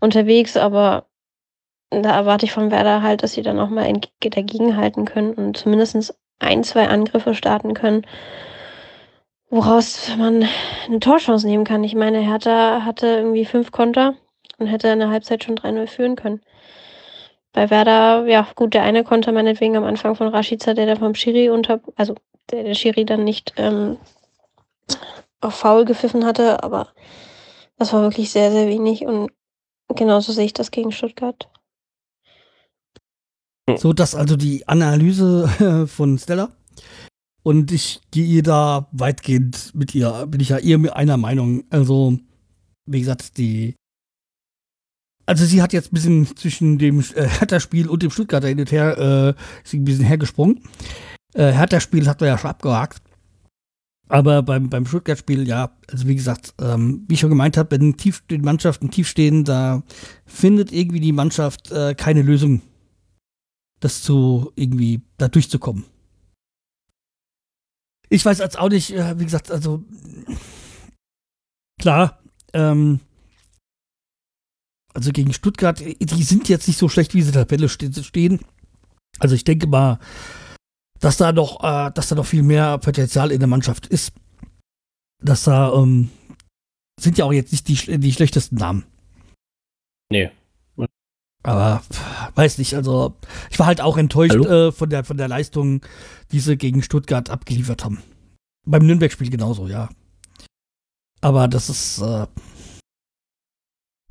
[0.00, 1.06] unterwegs, aber
[1.90, 6.14] da erwarte ich von Werder halt, dass sie dann auch mal dagegenhalten können und zumindest
[6.38, 8.06] ein, zwei Angriffe starten können,
[9.50, 10.48] woraus man
[10.86, 11.84] eine Torchance nehmen kann.
[11.84, 14.14] Ich meine, Hertha hatte irgendwie fünf Konter
[14.58, 16.40] und hätte in der Halbzeit schon 3-0 führen können.
[17.52, 21.14] Bei Werder, ja, gut, der eine Konter meinetwegen am Anfang von Rashica, der da vom
[21.14, 22.14] Schiri unter, also
[22.50, 23.98] der, der Schiri dann nicht ähm,
[25.40, 26.88] auf Foul gepfiffen hatte, aber
[27.78, 29.30] das war wirklich sehr, sehr wenig und
[29.96, 31.48] Genauso sehe ich das gegen Stuttgart.
[33.76, 36.56] So, das also die Analyse von Stella.
[37.44, 41.64] Und ich gehe da weitgehend mit ihr, bin ich ja eher einer Meinung.
[41.70, 42.18] Also,
[42.86, 43.74] wie gesagt, die.
[45.26, 48.72] Also, sie hat jetzt ein bisschen zwischen dem äh, Hertha-Spiel und dem Stuttgarter hin und
[48.72, 50.60] her, äh, ist ein bisschen hergesprungen.
[51.34, 53.02] Äh, Hertha-Spiel hat man ja schon abgehakt.
[54.08, 57.96] Aber beim, beim Stuttgart-Spiel, ja, also wie gesagt, ähm, wie ich schon gemeint habe, wenn
[57.96, 59.82] tief, die Mannschaften tief stehen, da
[60.26, 62.60] findet irgendwie die Mannschaft äh, keine Lösung,
[63.80, 65.84] das zu irgendwie da durchzukommen.
[68.10, 69.82] Ich weiß als auch nicht, äh, wie gesagt, also
[71.80, 72.20] klar,
[72.52, 73.00] ähm,
[74.94, 78.40] also gegen Stuttgart, die sind jetzt nicht so schlecht, wie sie in der Tabelle stehen.
[79.18, 79.98] Also ich denke mal,
[81.00, 84.12] dass da noch, äh, dass da noch viel mehr Potenzial in der Mannschaft ist.
[85.22, 86.10] Dass da ähm,
[87.00, 88.84] sind ja auch jetzt nicht die, die schlechtesten Namen.
[90.10, 90.30] Nee.
[91.44, 91.82] Aber
[92.36, 93.16] weiß nicht, also
[93.50, 95.84] ich war halt auch enttäuscht äh, von, der, von der Leistung,
[96.30, 98.00] die sie gegen Stuttgart abgeliefert haben.
[98.64, 99.88] Beim Nürnberg-Spiel genauso, ja.
[101.20, 102.26] Aber das ist, äh,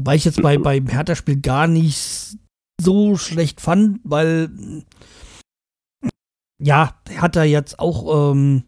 [0.01, 2.35] wobei ich jetzt bei, beim Hertha-Spiel gar nicht
[2.81, 4.49] so schlecht fand, weil
[6.59, 8.63] ja, er jetzt auch ähm,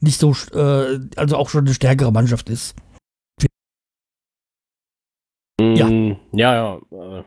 [0.00, 2.76] nicht so, äh, also auch schon eine stärkere Mannschaft ist.
[5.60, 5.90] Ja.
[5.90, 6.76] Mm, ja, ja.
[6.92, 7.24] Äh.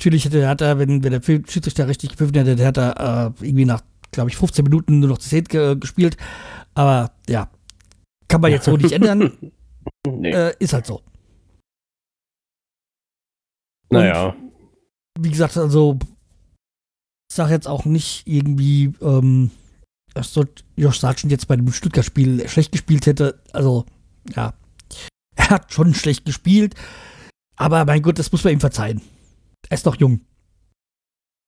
[0.00, 3.66] Natürlich hätte der Hertha, wenn, wenn der Schiedsrichter richtig gepfiffen hätte, der Hertha äh, irgendwie
[3.66, 6.16] nach, glaube ich, 15 Minuten nur noch zu 10 ge gespielt.
[6.74, 7.50] Aber ja,
[8.26, 9.52] kann man jetzt so nicht ändern.
[10.12, 10.30] Nee.
[10.30, 11.02] Äh, ist halt so.
[13.88, 14.34] Naja.
[15.18, 15.98] wie gesagt, also
[17.30, 19.50] ich sage jetzt auch nicht irgendwie, ähm,
[20.12, 23.40] dass dort Josh Sargent jetzt bei dem Stuttgart-Spiel schlecht gespielt hätte.
[23.52, 23.86] Also,
[24.34, 24.54] ja,
[25.36, 26.74] er hat schon schlecht gespielt,
[27.56, 29.02] aber mein Gott, das muss man ihm verzeihen.
[29.68, 30.20] Er ist noch jung.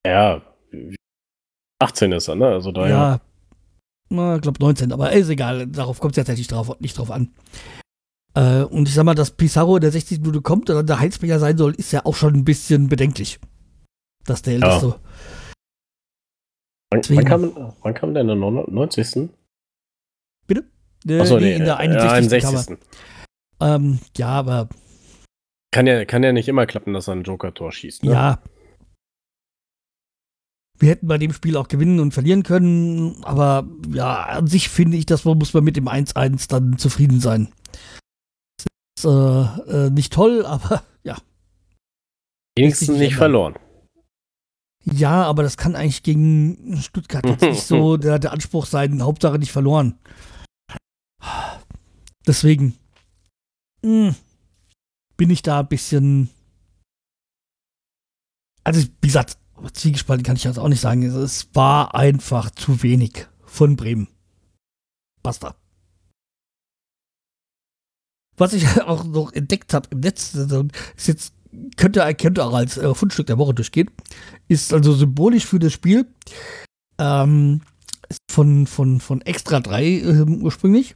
[0.07, 0.41] Ja,
[1.79, 2.47] 18 ist er, ne?
[2.47, 2.89] Also daher.
[2.89, 3.21] Ja,
[4.09, 7.11] na, ich glaube 19, aber ist egal, darauf kommt es jetzt nicht drauf, nicht drauf
[7.11, 7.31] an.
[8.39, 11.39] Äh, und ich sag mal, dass Pizarro der 60 Minute kommt und dann der Heizbringer
[11.39, 13.37] sein soll, ist ja auch schon ein bisschen bedenklich.
[14.25, 14.87] Dass der Älteste.
[14.87, 14.99] Ja.
[16.91, 19.29] Wann, wann, kam, wann kam der in der 90.
[20.47, 20.63] Bitte?
[21.05, 22.45] Äh, Achso, nee, nee, in der äh, 61.
[22.45, 22.77] 61.
[23.61, 24.69] Ähm, ja, aber
[25.71, 28.03] Kann ja, kann ja nicht immer klappen, dass er ein Joker-Tor schießt.
[28.05, 28.11] Ne?
[28.11, 28.39] ja.
[30.81, 34.95] Wir hätten bei dem Spiel auch gewinnen und verlieren können, aber ja, an sich finde
[34.95, 37.49] ich, das muss man mit dem 1-1 dann zufrieden sein.
[39.05, 41.17] Äh, äh, nicht toll, aber ja.
[42.57, 43.55] Wenigstens nicht verloren.
[44.85, 49.01] Ja, aber das kann eigentlich gegen Stuttgart jetzt nicht so der, der Anspruch sein.
[49.01, 49.99] Hauptsache nicht verloren.
[52.25, 52.77] Deswegen
[53.81, 54.15] mh,
[55.17, 56.29] bin ich da ein bisschen.
[58.63, 59.37] Also, wie gesagt,
[59.73, 61.03] Zwiegespalten kann ich jetzt auch nicht sagen.
[61.03, 64.07] Es war einfach zu wenig von Bremen.
[65.23, 65.55] Basta.
[68.39, 71.33] Was ich auch noch entdeckt habe im Netz, ist jetzt,
[71.77, 73.91] könnte, könnte auch als äh, Fundstück der Woche durchgehen,
[74.47, 76.07] ist also symbolisch für das Spiel.
[76.97, 77.61] Ähm,
[78.29, 80.95] von, von, von Extra 3 ähm, ursprünglich.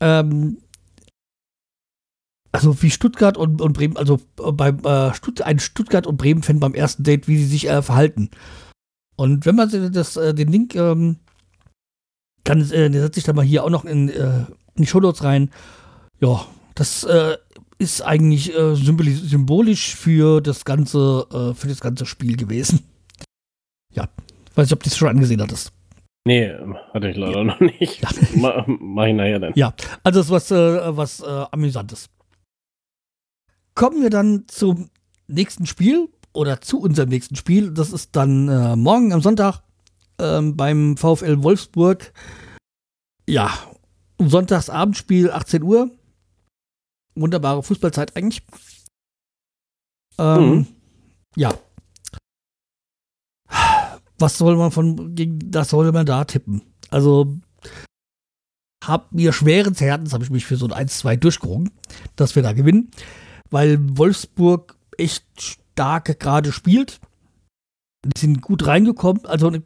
[0.00, 0.58] Ähm,
[2.52, 6.58] also wie Stuttgart und, und Bremen, also äh, beim äh, Stutt ein Stuttgart und Bremen-Fan
[6.58, 8.30] beim ersten Date, wie sie sich äh, verhalten.
[9.16, 11.16] Und wenn man das, äh, den Link ähm,
[12.44, 15.50] kann, äh, setze ich dann mal hier auch noch in, äh, in die Shownotes rein.
[16.20, 17.36] Ja, das äh,
[17.78, 22.84] ist eigentlich äh, symboli- symbolisch für das ganze, äh, für das ganze Spiel gewesen.
[23.94, 24.08] Ja,
[24.54, 25.72] weiß nicht, ob du es schon angesehen hattest.
[26.26, 26.52] Nee,
[26.92, 28.02] hatte ich leider noch nicht.
[28.02, 28.08] Ja.
[28.36, 29.52] Ma, mach ich nachher dann.
[29.56, 32.10] Ja, also das ist was, äh, was äh, amüsantes.
[33.74, 34.90] Kommen wir dann zum
[35.26, 37.70] nächsten Spiel oder zu unserem nächsten Spiel.
[37.70, 39.62] Das ist dann äh, morgen am Sonntag
[40.18, 42.12] ähm, beim VfL Wolfsburg.
[43.26, 43.50] Ja,
[44.18, 45.90] Sonntagsabendspiel 18 Uhr.
[47.20, 48.42] Wunderbare Fußballzeit eigentlich.
[50.18, 50.66] Ähm, Mhm.
[51.36, 51.54] Ja.
[54.18, 56.62] Was soll man von gegen das soll man da tippen?
[56.90, 57.36] Also
[58.84, 61.70] hab mir schweren Herzens habe ich mich für so ein 1-2 durchgerungen,
[62.16, 62.90] dass wir da gewinnen,
[63.50, 67.00] weil Wolfsburg echt stark gerade spielt.
[68.04, 69.62] Die sind gut reingekommen, also die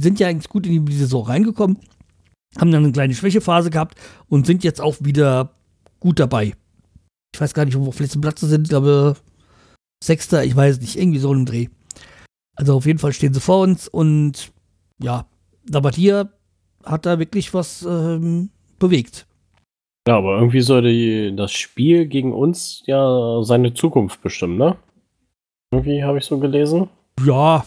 [0.00, 1.78] sind ja eigentlich gut in die Saison reingekommen,
[2.58, 3.96] haben dann eine kleine Schwächephase gehabt
[4.28, 5.54] und sind jetzt auch wieder
[6.00, 6.54] gut dabei.
[7.38, 9.14] Ich weiß gar nicht, wo wir auf letzten Platz sind, ich glaube
[10.02, 11.68] Sechster, ich weiß nicht, irgendwie so ein Dreh.
[12.56, 14.50] Also auf jeden Fall stehen sie vor uns und
[15.00, 15.24] ja,
[15.70, 16.32] Labbadia
[16.84, 19.28] hat da wirklich was ähm, bewegt.
[20.08, 24.76] Ja, aber irgendwie soll die, das Spiel gegen uns ja seine Zukunft bestimmen, ne?
[25.70, 26.88] Irgendwie habe ich so gelesen.
[27.24, 27.64] Ja,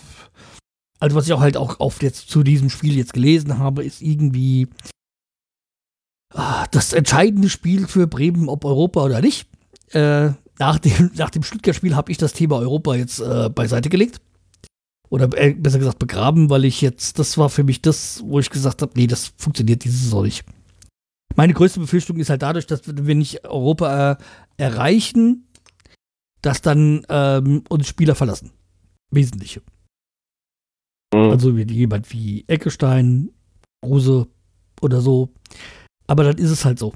[0.99, 4.01] also was ich auch halt auch auf jetzt zu diesem Spiel jetzt gelesen habe, ist
[4.01, 4.67] irgendwie
[6.33, 9.47] ah, das entscheidende Spiel für Bremen, ob Europa oder nicht.
[9.93, 14.21] Äh, nach dem, nach dem Stuttgart-Spiel habe ich das Thema Europa jetzt äh, beiseite gelegt.
[15.09, 18.49] Oder äh, besser gesagt begraben, weil ich jetzt, das war für mich das, wo ich
[18.49, 20.45] gesagt habe, nee, das funktioniert diese Saison nicht.
[21.35, 24.17] Meine größte Befürchtung ist halt dadurch, dass wir nicht Europa äh,
[24.57, 25.47] erreichen,
[26.41, 28.51] dass dann ähm, uns Spieler verlassen.
[29.11, 29.61] Wesentliche.
[31.13, 31.29] Mhm.
[31.31, 33.31] Also wie jemand wie Eckestein,
[33.85, 34.27] Rose
[34.81, 35.29] oder so.
[36.07, 36.93] Aber dann ist es halt so.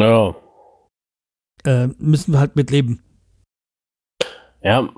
[0.00, 0.34] ja.
[1.64, 3.02] Äh, müssen wir halt mit leben.
[4.62, 4.88] Ja,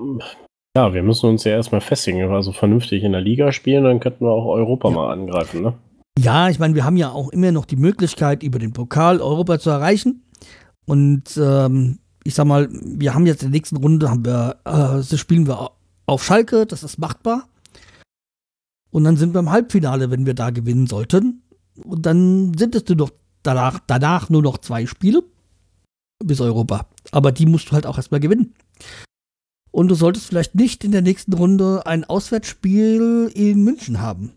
[0.75, 4.25] ja, wir müssen uns ja erstmal festigen, also vernünftig in der Liga spielen, dann könnten
[4.25, 4.95] wir auch Europa Ja.
[4.95, 5.73] mal angreifen, ne?
[6.17, 9.59] Ja, ich meine, wir haben ja auch immer noch die Möglichkeit, über den Pokal Europa
[9.59, 10.23] zu erreichen.
[10.85, 14.97] Und ähm, ich sag mal, wir haben jetzt in der nächsten Runde, haben wir, äh,
[14.97, 15.71] das spielen wir
[16.05, 17.47] auf Schalke, das ist machbar.
[18.91, 21.41] Und dann sind wir im Halbfinale, wenn wir da gewinnen sollten.
[21.83, 23.09] Und dann sind es nur noch
[23.41, 25.23] danach, danach nur noch zwei Spiele
[26.23, 26.87] bis Europa.
[27.11, 28.53] Aber die musst du halt auch erstmal gewinnen.
[29.71, 34.33] Und du solltest vielleicht nicht in der nächsten Runde ein Auswärtsspiel in München haben.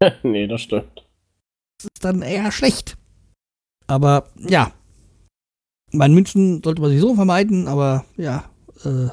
[0.22, 1.06] nee, das stimmt.
[1.78, 2.96] Das ist dann eher schlecht.
[3.86, 4.72] Aber ja.
[5.92, 8.50] Mein München sollte man sowieso vermeiden, aber ja.
[8.84, 9.06] Äh,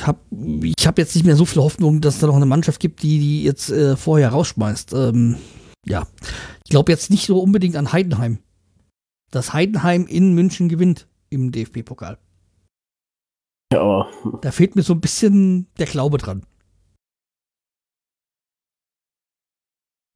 [0.00, 0.20] ich habe
[0.62, 3.02] ich hab jetzt nicht mehr so viel Hoffnung, dass es da noch eine Mannschaft gibt,
[3.02, 4.92] die die jetzt äh, vorher rausschmeißt.
[4.92, 5.38] Ähm,
[5.84, 6.06] ja.
[6.64, 8.38] Ich glaube jetzt nicht so unbedingt an Heidenheim.
[9.30, 12.18] Dass Heidenheim in München gewinnt im DFB-Pokal.
[13.72, 16.46] Ja, aber Da fehlt mir so ein bisschen der Glaube dran.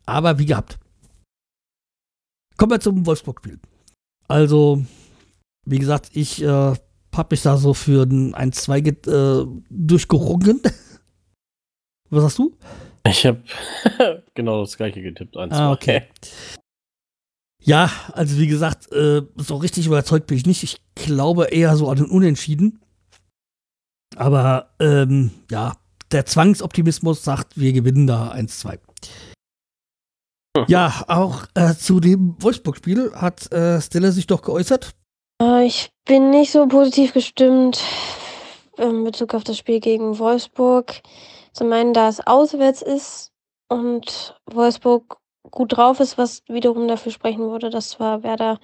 [0.07, 0.79] Aber wie gehabt.
[2.57, 3.59] Kommen wir zum Wolfsburg-Spiel.
[4.29, 4.85] Also,
[5.67, 10.61] wie gesagt, ich äh, habe mich da so für ein 1-2 ge- äh, durchgerungen.
[12.11, 12.57] Was hast du?
[13.07, 13.43] ich habe
[14.35, 15.37] genau das gleiche getippt.
[15.37, 16.09] Eins, Ah, zwei.
[17.65, 20.63] Ja, also wie gesagt, äh, so richtig überzeugt bin ich nicht.
[20.63, 22.81] Ich glaube eher so an den Unentschieden.
[24.17, 25.77] Aber ähm, ja,
[26.11, 28.79] der Zwangsoptimismus sagt, wir gewinnen da 1-2.
[30.69, 34.93] Ja, auch äh, zu dem Wolfsburg-Spiel hat äh, Stella sich doch geäußert.
[35.41, 37.81] Äh, Ich bin nicht so positiv gestimmt
[38.77, 41.01] in Bezug auf das Spiel gegen Wolfsburg.
[41.53, 43.33] Zum einen, da es auswärts ist
[43.69, 45.19] und Wolfsburg
[45.51, 48.59] gut drauf ist, was wiederum dafür sprechen würde, dass zwar Werder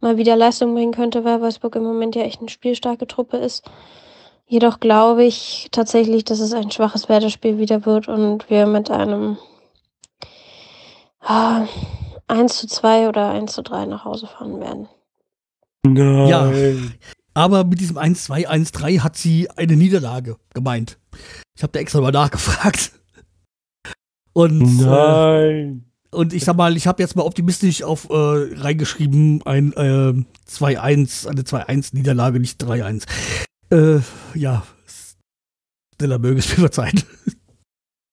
[0.00, 3.68] mal wieder Leistung bringen könnte, weil Wolfsburg im Moment ja echt eine spielstarke Truppe ist.
[4.46, 9.36] Jedoch glaube ich tatsächlich, dass es ein schwaches Werder-Spiel wieder wird und wir mit einem
[11.20, 11.66] ah,
[12.28, 14.88] 1 zu 2 oder 1 zu 3 nach Hause fahren werden.
[15.84, 16.28] Nein.
[16.28, 16.52] Ja.
[17.34, 20.98] Aber mit diesem 1-2, 1-3 hat sie eine Niederlage gemeint.
[21.54, 22.92] Ich habe da extra mal nachgefragt.
[24.32, 25.87] Und, äh, Nein.
[26.10, 30.14] Und ich sag mal, ich habe jetzt mal optimistisch auf äh, reingeschrieben, ein äh,
[30.50, 33.04] 2-1, eine 2-1-Niederlage, nicht 3-1.
[33.70, 34.00] Äh,
[34.34, 34.64] ja,
[35.94, 37.02] Stella möge es mir verzeihen.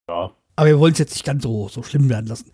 [0.09, 0.31] Ja.
[0.55, 2.51] Aber wir wollen es jetzt nicht ganz so, so schlimm werden lassen.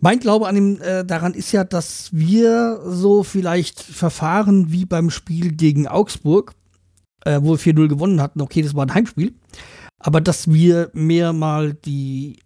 [0.00, 5.10] Mein Glaube an dem, äh, daran ist ja, dass wir so vielleicht verfahren wie beim
[5.10, 6.54] Spiel gegen Augsburg,
[7.24, 8.40] äh, wo wir 4-0 gewonnen hatten.
[8.40, 9.34] Okay, das war ein Heimspiel.
[9.98, 12.38] Aber dass wir mehr mal die,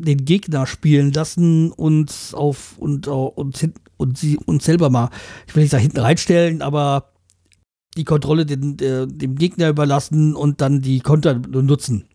[0.00, 5.10] den Gegner spielen lassen und auf und, äh, und, und sie uns selber mal,
[5.46, 7.12] ich will nicht sagen hinten reinstellen, aber
[7.96, 12.08] die Kontrolle den, der, dem Gegner überlassen und dann die Konter nutzen.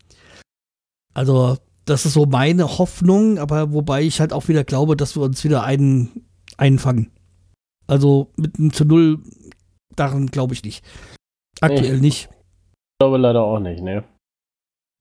[1.13, 5.23] Also, das ist so meine Hoffnung, aber wobei ich halt auch wieder glaube, dass wir
[5.23, 6.25] uns wieder einen
[6.57, 7.11] einfangen.
[7.87, 9.19] Also mit einem zu Null,
[9.95, 10.83] daran glaube ich nicht.
[11.61, 12.01] Aktuell Nee.
[12.01, 12.29] nicht.
[12.29, 14.03] Ich glaube leider auch nicht, ne?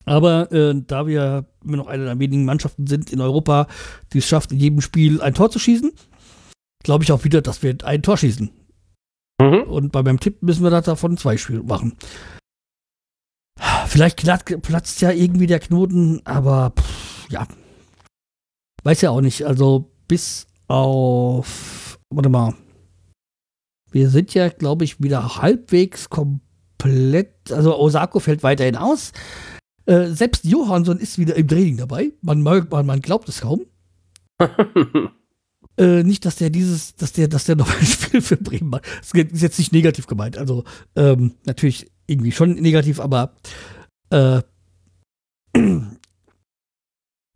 [0.06, 3.66] Aber äh, da wir immer noch eine der wenigen Mannschaften sind in Europa,
[4.12, 5.92] die es schafft, in jedem Spiel ein Tor zu schießen,
[6.84, 8.50] glaube ich auch wieder, dass wir ein Tor schießen.
[9.40, 9.62] Mhm.
[9.62, 11.96] Und bei meinem Tipp müssen wir das davon zwei Spiele machen.
[13.86, 14.22] Vielleicht
[14.62, 17.46] platzt ja irgendwie der Knoten, aber pff, ja.
[18.84, 19.44] Weiß ja auch nicht.
[19.44, 21.98] Also bis auf.
[22.10, 22.54] Warte mal.
[23.90, 27.50] Wir sind ja, glaube ich, wieder halbwegs komplett.
[27.50, 29.12] Also Osako fällt weiterhin aus.
[29.86, 32.12] Äh, selbst Johansson ist wieder im Training dabei.
[32.22, 33.66] Man, mag- man, man glaubt es kaum.
[35.78, 38.86] Äh, nicht, dass der dieses, dass der, dass der noch ein Spiel für Bremen macht.
[39.00, 40.38] Das ist jetzt nicht negativ gemeint.
[40.38, 43.34] Also ähm, natürlich irgendwie schon negativ, aber
[44.08, 44.40] äh,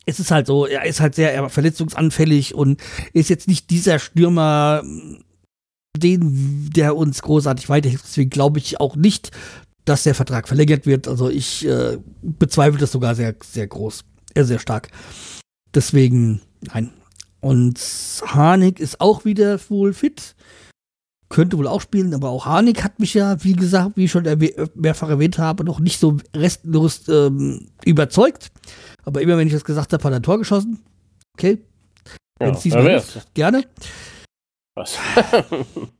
[0.06, 2.80] es ist halt so, er ist halt sehr verletzungsanfällig und
[3.12, 4.82] ist jetzt nicht dieser Stürmer,
[5.98, 8.06] den, der uns großartig weiterhilft.
[8.06, 9.32] Deswegen glaube ich auch nicht,
[9.90, 11.08] dass der Vertrag verlängert wird.
[11.08, 14.88] Also ich äh, bezweifle das sogar sehr, sehr groß, äh, sehr stark.
[15.74, 16.92] Deswegen, nein.
[17.40, 17.78] Und
[18.26, 20.34] Harnik ist auch wieder wohl fit.
[21.28, 24.24] Könnte wohl auch spielen, aber auch Harnik hat mich ja, wie gesagt, wie ich schon
[24.26, 28.50] erwäh- mehrfach erwähnt habe, noch nicht so restlos ähm, überzeugt.
[29.04, 30.80] Aber immer wenn ich das gesagt habe, hat er ein Tor geschossen.
[31.38, 31.58] Okay,
[32.40, 33.16] ja, Wenn's diesmal wer hilft.
[33.16, 33.26] weiß.
[33.34, 33.64] gerne.
[34.74, 34.98] Was?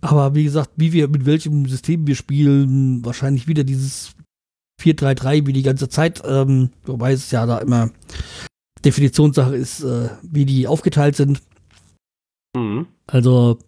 [0.00, 4.14] Aber wie gesagt, wie wir, mit welchem System wir spielen, wahrscheinlich wieder dieses
[4.80, 6.22] 4-3-3 wie die ganze Zeit.
[6.24, 7.90] Ähm, wobei es ja da immer
[8.84, 11.42] Definitionssache ist, äh, wie die aufgeteilt sind.
[12.56, 12.86] mhm.
[13.06, 13.58] Also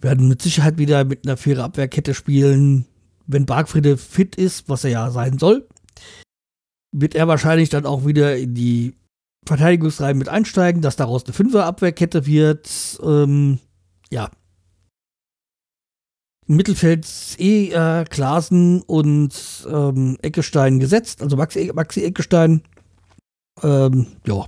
[0.00, 2.86] wir werden mit Sicherheit wieder mit einer faire Abwehrkette spielen.
[3.26, 5.68] Wenn Bargfriede fit ist, was er ja sein soll,
[6.92, 8.94] wird er wahrscheinlich dann auch wieder in die
[9.46, 12.98] Verteidigungsreihen mit einsteigen, dass daraus eine Fünfer-Abwehrkette wird.
[13.02, 13.58] Ähm,
[14.10, 14.30] ja.
[16.50, 17.06] Mittelfeld
[17.38, 19.32] eh äh, Klaasen und
[19.70, 22.62] ähm, Eckestein gesetzt, also Maxi, Maxi Eckestein.
[23.62, 24.46] Ähm, ja.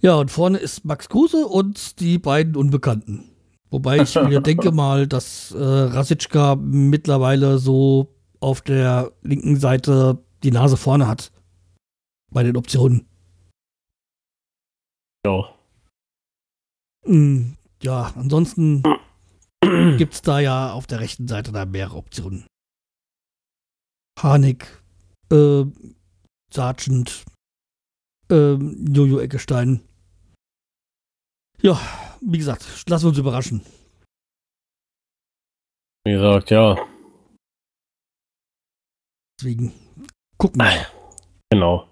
[0.00, 3.30] Ja, und vorne ist Max Kruse und die beiden Unbekannten.
[3.70, 10.50] Wobei ich mir denke mal, dass äh, Rasitschka mittlerweile so auf der linken Seite die
[10.50, 11.30] Nase vorne hat.
[12.32, 13.06] Bei den Optionen.
[15.24, 15.44] Ja.
[17.04, 18.82] Hm, ja, ansonsten
[19.98, 22.46] gibt es da ja auf der rechten Seite da mehrere Optionen.
[24.18, 24.82] Harnik,
[25.30, 25.64] äh,
[26.52, 27.24] Sargent,
[28.30, 29.82] ähm, Jojo Eckestein.
[31.62, 31.80] Ja,
[32.20, 33.62] wie gesagt, lassen wir uns überraschen.
[36.04, 36.76] Wie gesagt, ja,
[39.38, 39.72] Deswegen
[40.38, 40.86] gucken wir mal.
[41.50, 41.88] genau.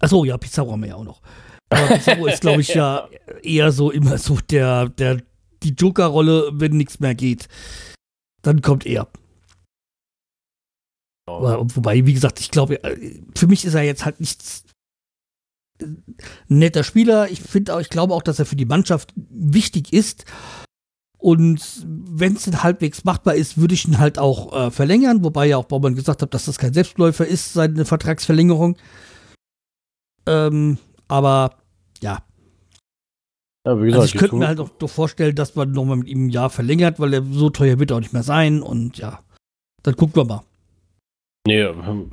[0.00, 1.22] Achso, ja, Pizarro haben wir ja auch noch.
[1.70, 3.08] Aber Pizarro ist, glaube ich, ja
[3.42, 5.22] eher so immer so der, der,
[5.64, 7.48] die Joker-Rolle, wenn nichts mehr geht.
[8.42, 9.08] Dann kommt er.
[11.26, 14.64] Aber, wobei, wie gesagt, ich glaube, äh, für mich ist er jetzt halt nichts
[15.80, 15.86] äh,
[16.48, 17.30] netter Spieler.
[17.30, 20.26] Ich finde auch, ich glaube auch, dass er für die Mannschaft wichtig ist.
[21.18, 25.56] Und wenn es halbwegs machbar ist, würde ich ihn halt auch äh, verlängern, wobei ja
[25.56, 28.76] auch Baumann gesagt hat, dass das kein Selbstläufer ist, seine Vertragsverlängerung.
[30.26, 30.76] Ähm,
[31.08, 31.56] aber
[32.02, 32.22] ja,
[33.66, 36.08] Ja, wie gesagt, also ich könnte mir halt auch doch vorstellen, dass man nochmal mit
[36.08, 38.62] ihm ein Jahr verlängert, weil er so teuer wird auch nicht mehr sein.
[38.62, 39.20] Und ja,
[39.82, 40.42] dann gucken wir mal.
[41.46, 42.10] Nee, ähm,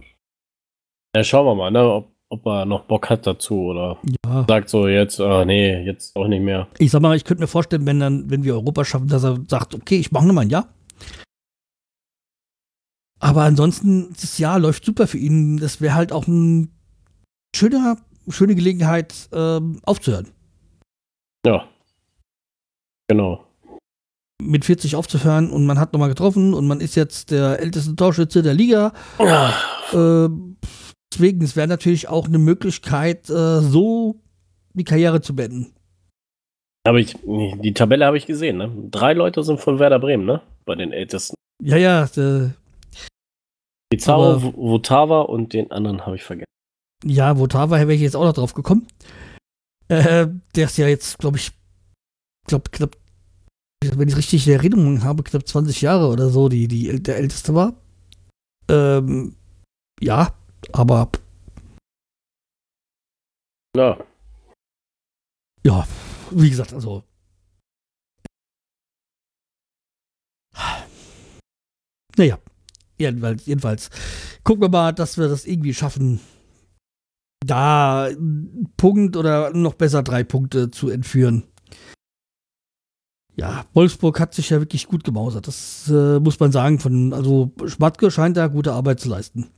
[1.15, 4.69] ja, schauen wir mal, ne, ob, ob er noch Bock hat dazu oder Ja, sagt
[4.69, 6.67] so jetzt, ah, nee, jetzt auch nicht mehr.
[6.77, 9.37] ich sag mal, ich könnte mir vorstellen, wenn dann, wenn wir Europa schaffen, dass er
[9.47, 10.69] sagt, okay, ich mache nochmal ein Jahr.
[13.19, 15.57] Aber ansonsten, das Jahr läuft super für ihn.
[15.57, 16.71] Das wäre halt auch ein
[17.55, 17.97] schöner,
[18.29, 20.29] schöne Gelegenheit, ähm, aufzuhören.
[21.45, 21.67] Ja.
[23.07, 23.45] Genau.
[24.41, 28.41] Mit 40 aufzuhören und man hat nochmal getroffen und man ist jetzt der älteste Torschütze
[28.41, 28.93] der Liga.
[29.93, 30.29] Äh,
[31.13, 34.21] deswegen, es wäre natürlich auch eine Möglichkeit, äh, so
[34.73, 35.73] die Karriere zu beenden.
[36.87, 38.71] Aber ich, die Tabelle habe ich gesehen, ne?
[38.89, 40.41] Drei Leute sind von Werder Bremen, ne?
[40.65, 41.35] Bei den Ältesten.
[41.61, 42.07] Ja, ja,
[43.91, 46.47] Pizarro, Votava und den anderen habe ich vergessen.
[47.03, 48.87] ja, Votava wäre ich jetzt auch noch drauf gekommen.
[49.91, 51.51] Äh, der ist ja jetzt, glaube ich,
[52.47, 52.95] glaub, knapp,
[53.83, 57.53] wenn ich richtig in Erinnerung habe, knapp 20 Jahre oder so, die, die der älteste
[57.53, 57.73] war.
[58.69, 59.35] Ähm,
[59.99, 60.33] ja,
[60.71, 61.11] aber
[63.75, 63.97] Ja.
[65.65, 65.85] ja,
[66.31, 67.03] wie gesagt, also.
[72.15, 72.39] Naja,
[72.97, 73.89] jedenfalls, jedenfalls.
[74.43, 76.21] Gucken wir mal, dass wir das irgendwie schaffen,
[77.45, 78.09] da
[78.77, 81.43] Punkt oder noch besser drei Punkte zu entführen.
[83.35, 85.47] Ja, Wolfsburg hat sich ja wirklich gut gemausert.
[85.47, 86.79] Das äh, muss man sagen.
[86.79, 89.49] Von, also Schmatke scheint da gute Arbeit zu leisten.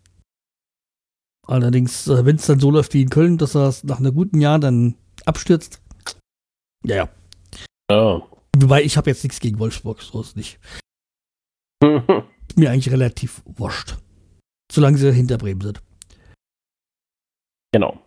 [1.45, 4.13] Allerdings, äh, wenn es dann so läuft wie in Köln, dass er es nach einem
[4.13, 5.81] guten Jahr dann abstürzt.
[6.85, 7.09] Ja, ja.
[7.91, 8.21] Ja.
[8.55, 10.59] Wobei ich habe jetzt nichts gegen Wolfsburg, so ist nicht.
[11.81, 13.97] Mir eigentlich relativ wurscht.
[14.71, 15.81] Solange sie hinter Bremen sind.
[17.73, 17.99] Genau.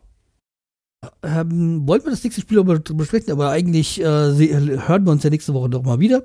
[1.22, 5.30] Ähm, wollten wir das nächste Spiel aber besprechen, aber eigentlich äh, hören wir uns ja
[5.30, 6.22] nächste Woche doch mal wieder.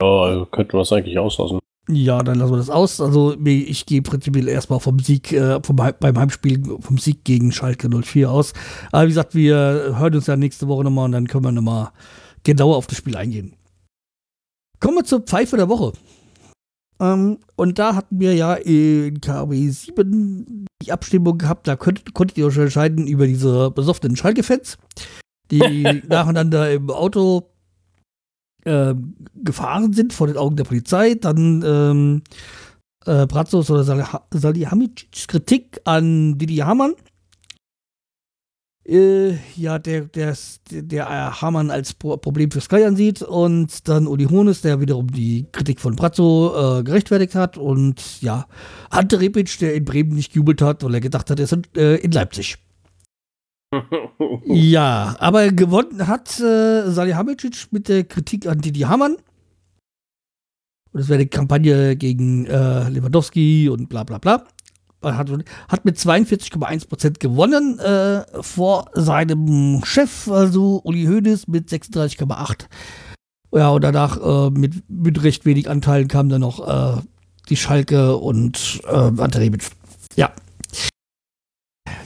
[0.00, 1.58] Ja, also könnten wir es eigentlich auslassen.
[1.88, 3.00] Ja, dann lassen wir das aus.
[3.00, 7.88] Also ich gehe prinzipiell erstmal vom Sieg, äh, vom, beim Heimspiel vom Sieg gegen Schalke
[7.88, 8.52] 04 aus.
[8.92, 11.90] Aber wie gesagt, wir hören uns ja nächste Woche nochmal und dann können wir nochmal
[12.44, 13.54] genauer auf das Spiel eingehen.
[14.78, 15.92] Kommen wir zur Pfeife der Woche.
[17.00, 22.38] Ähm, und da hatten wir ja in KW 7 die Abstimmung gehabt, da könnt, konntet
[22.38, 24.78] ihr euch entscheiden über diese besoffenen Schalke-Fans,
[25.50, 27.50] die nacheinander im Auto
[28.66, 31.14] ähm, gefahren sind vor den Augen der Polizei.
[31.14, 32.22] Dann ähm,
[33.06, 36.94] äh, Brazos oder Salih- Salihamidzics Kritik an Didi Hamann.
[38.90, 40.36] Äh, ja, der, der,
[40.72, 45.06] der, äh, Hamann als Pro Problem für Sky ansieht und dann Uli Hones, der wiederum
[45.06, 48.48] die Kritik von Brazzo äh, gerechtfertigt hat und ja,
[48.90, 51.62] Ante Repic, der in Bremen nicht gejubelt hat, weil er gedacht hat, er ist in,
[51.76, 52.58] äh, in Leipzig.
[54.46, 59.14] Ja, aber gewonnen hat äh, Salihamidzic mit der Kritik an Didi Hamann.
[60.92, 64.44] Und das wäre eine Kampagne gegen äh, Lewandowski und bla bla bla.
[65.02, 65.30] Hat,
[65.68, 72.66] hat mit 42,1% gewonnen äh, vor seinem Chef, also Uli Hoeneß, mit 36,8%.
[73.52, 77.00] Ja, und danach äh, mit, mit recht wenig Anteilen kam dann noch äh,
[77.48, 79.64] die Schalke und äh, Ante Rebic.
[80.14, 80.32] Ja.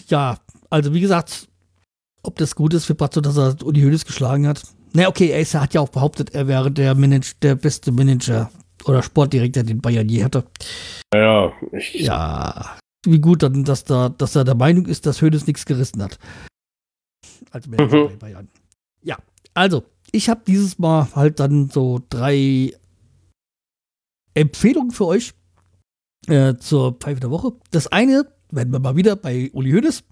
[0.08, 0.38] Ja,
[0.70, 1.48] also wie gesagt,
[2.22, 4.62] ob das gut ist für Brazzo, dass er Uli Hoeneß geschlagen hat.
[4.92, 7.92] Na, okay, er, ist, er hat ja auch behauptet, er wäre der, Manage, der beste
[7.92, 8.50] Manager
[8.84, 10.44] oder Sportdirektor, den Bayern je hatte.
[11.12, 12.76] ja, ich, Ja,
[13.06, 16.18] wie gut dann, dass, da, dass er der Meinung ist, dass Hoeneß nichts gerissen hat.
[17.50, 18.08] Als Manager Mhm.
[18.08, 18.48] bei Bayern.
[19.02, 19.18] Ja,
[19.54, 22.72] also, ich habe dieses Mal halt dann so drei
[24.34, 25.34] Empfehlungen für euch
[26.26, 27.52] äh, zur Pfeife der Woche.
[27.70, 30.02] Das eine, werden wir mal wieder bei Uli Hoeneß,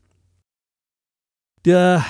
[1.65, 2.05] der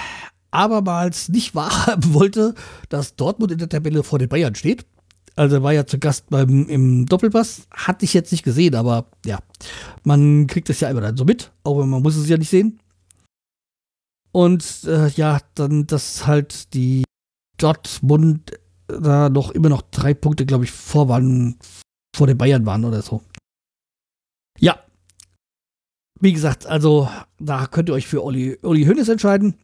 [0.51, 2.55] abermals nicht wahrhaben wollte,
[2.89, 4.87] dass Dortmund in der Tabelle vor den Bayern steht.
[5.35, 7.67] Also er war ja zu Gast beim im Doppelpass.
[7.71, 9.39] Hatte ich jetzt nicht gesehen, aber ja,
[10.05, 12.51] man kriegt das ja immer dann so mit, auch wenn man muss es ja nicht
[12.51, 12.81] sehen.
[14.33, 17.05] Und äh, ja, dann, dass halt die
[17.59, 18.53] Dortmund
[18.87, 21.59] da noch immer noch drei Punkte, glaube ich, vor waren
[22.15, 23.23] vor den Bayern waren oder so.
[24.59, 24.79] Ja.
[26.21, 27.09] Wie gesagt, also
[27.39, 29.55] da könnt ihr euch für Olli, Olli Hoeneß entscheiden,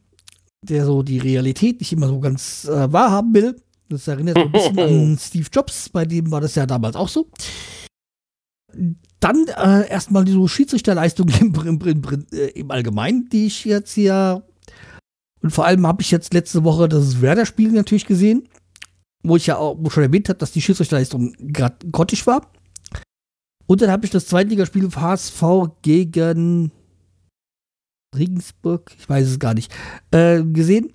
[0.61, 3.61] der so die Realität nicht immer so ganz äh, wahrhaben will.
[3.89, 7.09] Das erinnert so ein bisschen an Steve Jobs, bei dem war das ja damals auch
[7.09, 7.27] so.
[9.19, 13.93] Dann äh, erstmal die so Schiedsrichterleistung im, im, im, äh, im Allgemeinen, die ich jetzt
[13.93, 14.43] hier.
[15.41, 18.47] Und vor allem habe ich jetzt letzte Woche das Werder-Spiel natürlich gesehen,
[19.23, 22.51] wo ich ja auch schon erwähnt habe, dass die Schiedsrichterleistung gerade grottig war.
[23.65, 25.43] Und dann habe ich das Zweitligaspiel HSV
[25.81, 26.71] gegen
[28.15, 29.73] Regensburg, ich weiß es gar nicht,
[30.11, 30.93] äh, gesehen.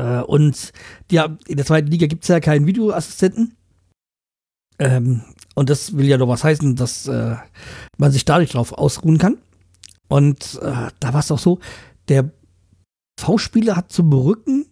[0.00, 0.72] Äh, und
[1.10, 3.56] ja, in der zweiten Liga gibt es ja keinen Videoassistenten.
[4.78, 5.22] Ähm,
[5.54, 7.36] und das will ja doch was heißen, dass äh,
[7.98, 9.38] man sich dadurch drauf ausruhen kann.
[10.08, 11.60] Und äh, da war es auch so,
[12.08, 12.30] der
[13.20, 14.66] V-Spieler hat zum Rücken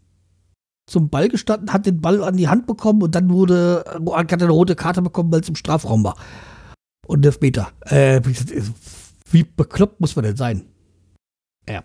[0.89, 4.49] zum Ball gestanden, hat den Ball an die Hand bekommen und dann wurde, hat eine
[4.49, 6.17] rote Karte bekommen, weil es im Strafraum war.
[7.07, 7.71] Und Elfmeter.
[7.83, 8.23] Äh,
[9.31, 10.65] wie bekloppt muss man denn sein?
[11.69, 11.85] Ja.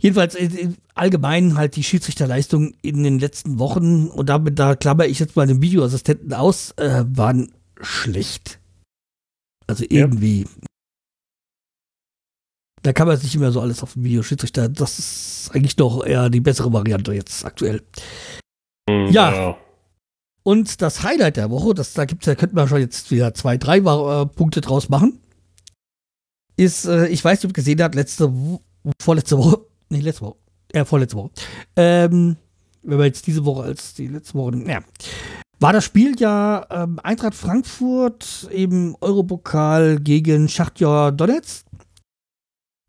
[0.00, 5.18] Jedenfalls äh, allgemein halt die Schiedsrichterleistung in den letzten Wochen, und damit da klammer ich
[5.18, 8.58] jetzt mal den Videoassistenten aus, äh, waren schlecht.
[9.66, 10.42] Also irgendwie.
[10.42, 10.48] Ja.
[12.82, 14.70] Da kann man sich immer so alles auf dem Videoschiedsrichter.
[14.70, 17.82] Das ist eigentlich doch eher die bessere Variante jetzt aktuell.
[18.88, 19.32] Mhm, ja.
[19.32, 19.56] ja.
[20.42, 23.58] Und das Highlight der Woche, das, da gibt's ja, könnten wir schon jetzt wieder zwei,
[23.58, 25.20] drei äh, Punkte draus machen,
[26.56, 28.32] ist, äh, ich weiß nicht, ob ihr gesehen habt, letzte,
[29.00, 30.36] vorletzte Woche, nee, letzte Woche,
[30.72, 31.30] äh, vorletzte Woche.
[31.76, 32.36] Ähm,
[32.82, 34.80] wenn wir jetzt diese Woche als die letzte Woche, ja.
[35.62, 41.66] War das Spiel ja ähm, Eintracht Frankfurt im Europokal gegen Schachtjor Donetsk.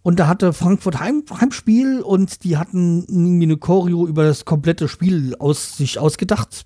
[0.04, 4.88] Und da hatte Frankfurt Heim, Heimspiel und die hatten irgendwie eine Choreo über das komplette
[4.88, 6.66] Spiel aus sich ausgedacht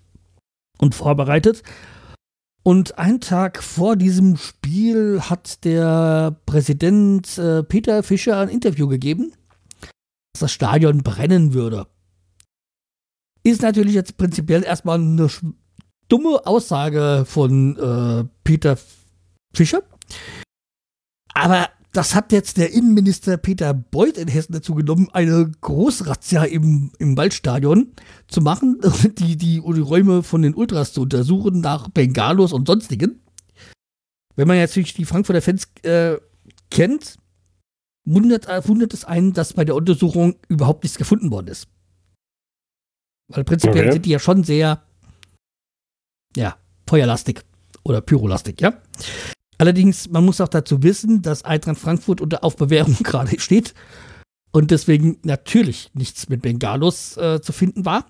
[0.78, 1.64] und vorbereitet.
[2.64, 9.34] Und einen Tag vor diesem Spiel hat der Präsident äh, Peter Fischer ein Interview gegeben
[10.36, 11.88] dass das Stadion brennen würde.
[13.44, 15.30] Ist natürlich jetzt prinzipiell erstmal eine
[16.10, 18.78] dumme Aussage von äh, Peter
[19.54, 19.84] Fischer.
[21.34, 26.92] Aber das hat jetzt der Innenminister Peter Beuth in Hessen dazu genommen, eine Großrazzia im,
[27.00, 27.94] im Waldstadion
[28.28, 28.82] zu machen,
[29.18, 33.22] die, die, die Räume von den Ultras zu untersuchen nach Bengalos und sonstigen.
[34.36, 36.18] Wenn man jetzt natürlich die Frankfurter Fans äh,
[36.70, 37.16] kennt,
[38.06, 41.68] wundert, äh, wundert es einen, dass bei der Untersuchung überhaupt nichts gefunden worden ist.
[43.28, 43.94] Weil prinzipiell okay.
[43.94, 44.84] sind die ja schon sehr,
[46.36, 47.42] ja, feuerlastig
[47.84, 48.80] oder pyrolastig, ja.
[49.58, 53.74] Allerdings, man muss auch dazu wissen, dass Eintracht Frankfurt unter Aufbewährung gerade steht
[54.52, 58.06] und deswegen natürlich nichts mit Bengalos äh, zu finden war.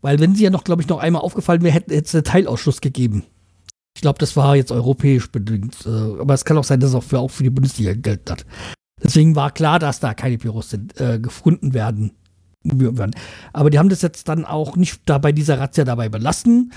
[0.00, 2.82] Weil wenn sie ja noch, glaube ich, noch einmal aufgefallen wäre, hätte es einen Teilausschluss
[2.82, 3.24] gegeben.
[3.94, 5.86] Ich glaube, das war jetzt europäisch bedingt.
[5.86, 8.32] Äh, aber es kann auch sein, dass es auch für, auch für die Bundesliga gelten
[8.32, 8.46] hat.
[9.02, 12.12] Deswegen war klar, dass da keine Pyros sind, äh, gefunden werden.
[13.52, 16.72] Aber die haben das jetzt dann auch nicht da bei dieser Razzia dabei belassen,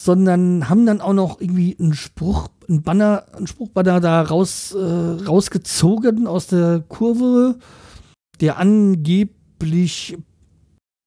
[0.00, 4.78] sondern haben dann auch noch irgendwie einen Spruch, einen Banner, einen Spruchbanner da raus, äh,
[5.24, 7.58] rausgezogen aus der Kurve,
[8.40, 10.16] der angeblich,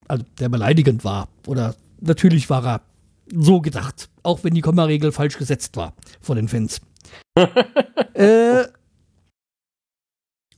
[0.08, 1.28] also der beleidigend war.
[1.46, 2.80] Oder natürlich war er
[3.32, 4.08] so gedacht.
[4.22, 6.80] Auch wenn die Kommaregel falsch gesetzt war von den Fans.
[8.14, 8.64] äh,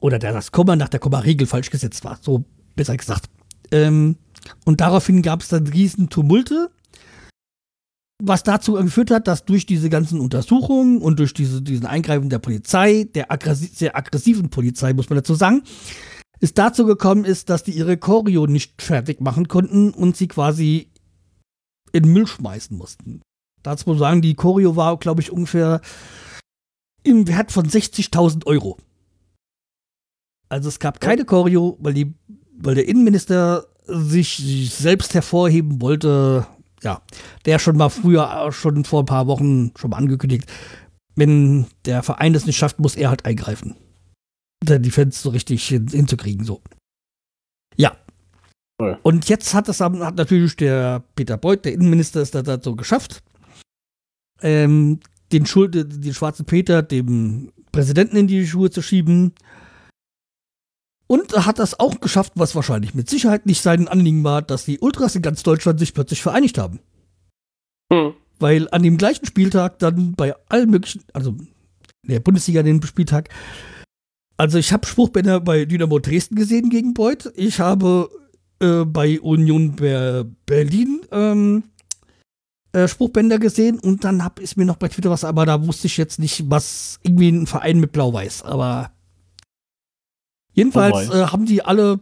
[0.01, 2.19] oder der, das Komma nach der Kommaregel falsch gesetzt war.
[2.21, 2.45] So
[2.77, 3.27] besser gesagt.
[3.73, 4.17] Ähm,
[4.65, 6.71] und daraufhin gab es dann riesen Tumulte,
[8.23, 12.39] was dazu geführt hat, dass durch diese ganzen Untersuchungen und durch diese, diesen Eingreifen der
[12.39, 15.63] Polizei, der aggressi sehr aggressiven Polizei, muss man dazu sagen,
[16.41, 20.91] es dazu gekommen ist, dass die ihre Choreo nicht fertig machen konnten und sie quasi
[22.01, 23.23] den Müll schmeißen mussten.
[23.63, 25.81] Dazu muss man sagen, die Choreo war, glaube ich, ungefähr
[27.03, 28.79] im Wert von 60.000 Euro.
[30.49, 32.15] Also es gab keine Choreo, weil, die,
[32.53, 36.47] weil der Innenminister sich, sich selbst hervorheben wollte.
[36.83, 37.03] Ja,
[37.45, 40.49] der schon mal früher, schon vor ein paar Wochen schon mal angekündigt,
[41.17, 43.75] wenn der Verein das nicht schafft, muss er halt eingreifen.
[44.63, 46.63] Die Fans so richtig hin, hinzukriegen, so.
[47.77, 47.97] Ja,
[49.03, 53.23] und jetzt hat das hat natürlich der Peter Beuth, der Innenminister, es da so geschafft,
[54.41, 55.01] ähm,
[55.33, 59.35] den, Schuld, den schwarzen Peter dem Präsidenten in die Schuhe zu schieben.
[61.09, 64.79] Und hat das auch geschafft, was wahrscheinlich mit Sicherheit nicht sein Anliegen war, dass die
[64.79, 66.81] Ultras in ganz Deutschland sich plötzlich vereinigt haben.
[67.91, 68.13] Hm.
[68.39, 71.35] Weil an dem gleichen Spieltag dann bei allen möglichen, also
[72.07, 73.31] der Bundesliga den Spieltag,
[74.37, 77.33] also ich habe Spruchbänder bei Dynamo Dresden gesehen gegen Beuth.
[77.35, 78.11] Ich habe
[78.61, 81.65] äh, bei Union Ber Berlin ähm,
[82.73, 85.87] äh, Spruchbänder gesehen und dann hab, ist mir noch bei Twitter was, aber da wusste
[85.87, 88.43] ich jetzt nicht, was irgendwie ein Verein mit Blau-Weiß.
[88.43, 88.93] Aber
[90.53, 92.01] jedenfalls äh, haben die alle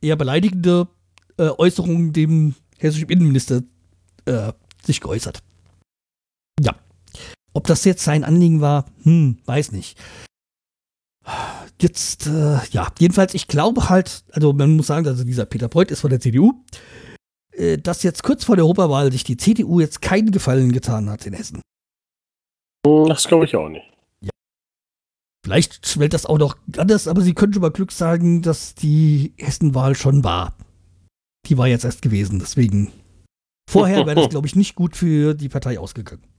[0.00, 0.88] eher beleidigende
[1.36, 3.62] äh, Äußerungen dem hessischen Innenminister
[4.26, 4.52] äh,
[4.84, 5.42] sich geäußert.
[6.60, 6.76] Ja.
[7.52, 9.98] Ob das jetzt sein Anliegen war, hm, weiß nicht.
[11.80, 15.90] Jetzt, äh, ja, jedenfalls, ich glaube halt, also man muss sagen, also dieser Peter Beuth
[15.90, 16.62] ist von der CDU,
[17.52, 21.24] äh, dass jetzt kurz vor der Europawahl sich die CDU jetzt keinen Gefallen getan hat
[21.26, 21.62] in Hessen.
[22.84, 23.86] Das glaube ich auch nicht.
[24.20, 24.30] Ja.
[25.44, 29.32] Vielleicht schwellt das auch noch anders, aber sie können schon mal Glück sagen, dass die
[29.38, 30.56] Hessenwahl schon war.
[31.46, 32.92] Die war jetzt erst gewesen, deswegen.
[33.70, 36.29] Vorher wäre das, glaube ich, nicht gut für die Partei ausgegangen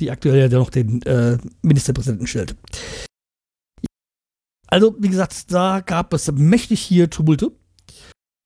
[0.00, 2.56] die aktuell ja noch den äh, Ministerpräsidenten stellt.
[4.66, 7.52] Also, wie gesagt, da gab es mächtig hier Tumulte.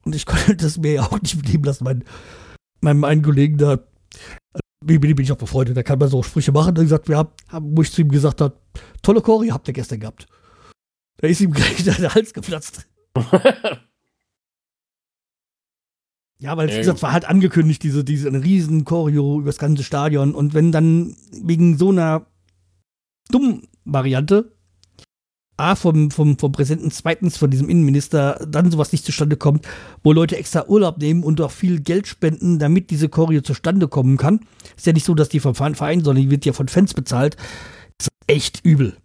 [0.05, 1.85] Und ich konnte das mir ja auch nicht mitnehmen lassen.
[1.85, 2.05] Mein,
[2.81, 3.79] meinem einen Kollegen da,
[4.85, 6.75] mit dem bin ich auch befreundet, da kann man so Sprüche machen.
[6.75, 7.33] Da gesagt, wir haben,
[7.77, 8.61] wo ich zu ihm gesagt habe,
[9.03, 10.27] tolle Choreo habt ihr gestern gehabt.
[11.19, 12.87] Da ist ihm gleich der Hals geplatzt.
[16.41, 20.35] Ja, weil, wie gesagt, war halt angekündigt, diese, diese riesen Choreo über das ganze Stadion.
[20.35, 22.27] Und wenn dann wegen so einer
[23.29, 24.53] dummen Variante,
[25.57, 29.67] A, vom, vom, vom Präsidenten, zweitens von diesem Innenminister, dann sowas nicht zustande kommt,
[30.05, 34.17] wo Leute extra Urlaub nehmen und auch viel Geld spenden, damit diese Choreo zustande kommen
[34.17, 34.39] kann.
[34.77, 37.37] Ist ja nicht so, dass die vom Verein, sondern die wird ja von Fans bezahlt.
[37.99, 38.97] Das ist echt übel.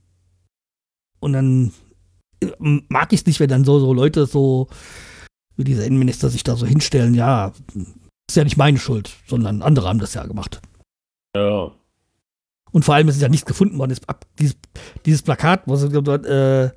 [1.19, 1.71] Und dann
[2.41, 4.67] äh, mag ich es nicht, wenn dann so, so Leute so
[5.55, 7.53] wie dieser Innenminister sich da so hinstellen, ja,
[8.29, 10.61] ist ja nicht meine Schuld, sondern andere haben das ja gemacht.
[11.35, 11.71] Ja.
[12.71, 13.95] Und vor allem ist es ja nichts gefunden worden.
[14.39, 14.55] Dieses,
[15.05, 16.71] dieses Plakat, was äh,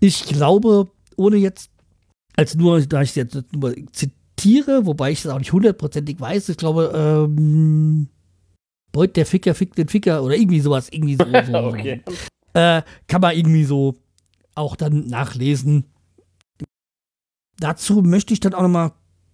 [0.00, 1.70] ich glaube, ohne jetzt,
[2.36, 6.48] als nur, da ich es jetzt nur zitiere, wobei ich es auch nicht hundertprozentig weiß,
[6.48, 8.08] ich glaube, ähm,
[8.90, 11.24] Beut der Ficker fickt den Ficker oder irgendwie sowas, irgendwie so.
[11.24, 12.02] so okay.
[12.54, 13.96] äh, kann man irgendwie so
[14.54, 15.84] auch dann nachlesen
[17.58, 18.92] dazu möchte ich dann auch noch mal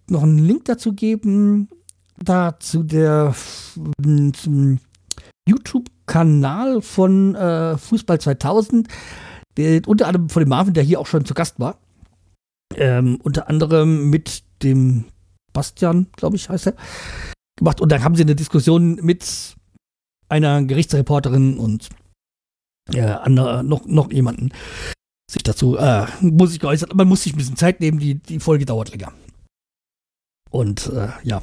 [0.09, 1.69] noch einen Link dazu geben,
[2.17, 3.35] da zu der
[4.33, 4.79] zum
[5.47, 8.87] YouTube-Kanal von äh, Fußball 2000,
[9.57, 11.79] der, unter anderem von dem Marvin, der hier auch schon zu Gast war.
[12.75, 15.05] Ähm, unter anderem mit dem
[15.53, 16.75] Bastian, glaube ich, heißt er,
[17.57, 17.79] gemacht.
[17.79, 19.55] Und dann haben sie eine Diskussion mit
[20.29, 21.89] einer Gerichtsreporterin und
[22.93, 24.51] äh, andere, noch, noch jemanden
[25.29, 26.93] sich dazu äh, muss ich geäußert.
[26.95, 29.13] Man muss sich ein bisschen Zeit nehmen, die, die Folge dauert länger.
[30.51, 31.41] Und äh, ja,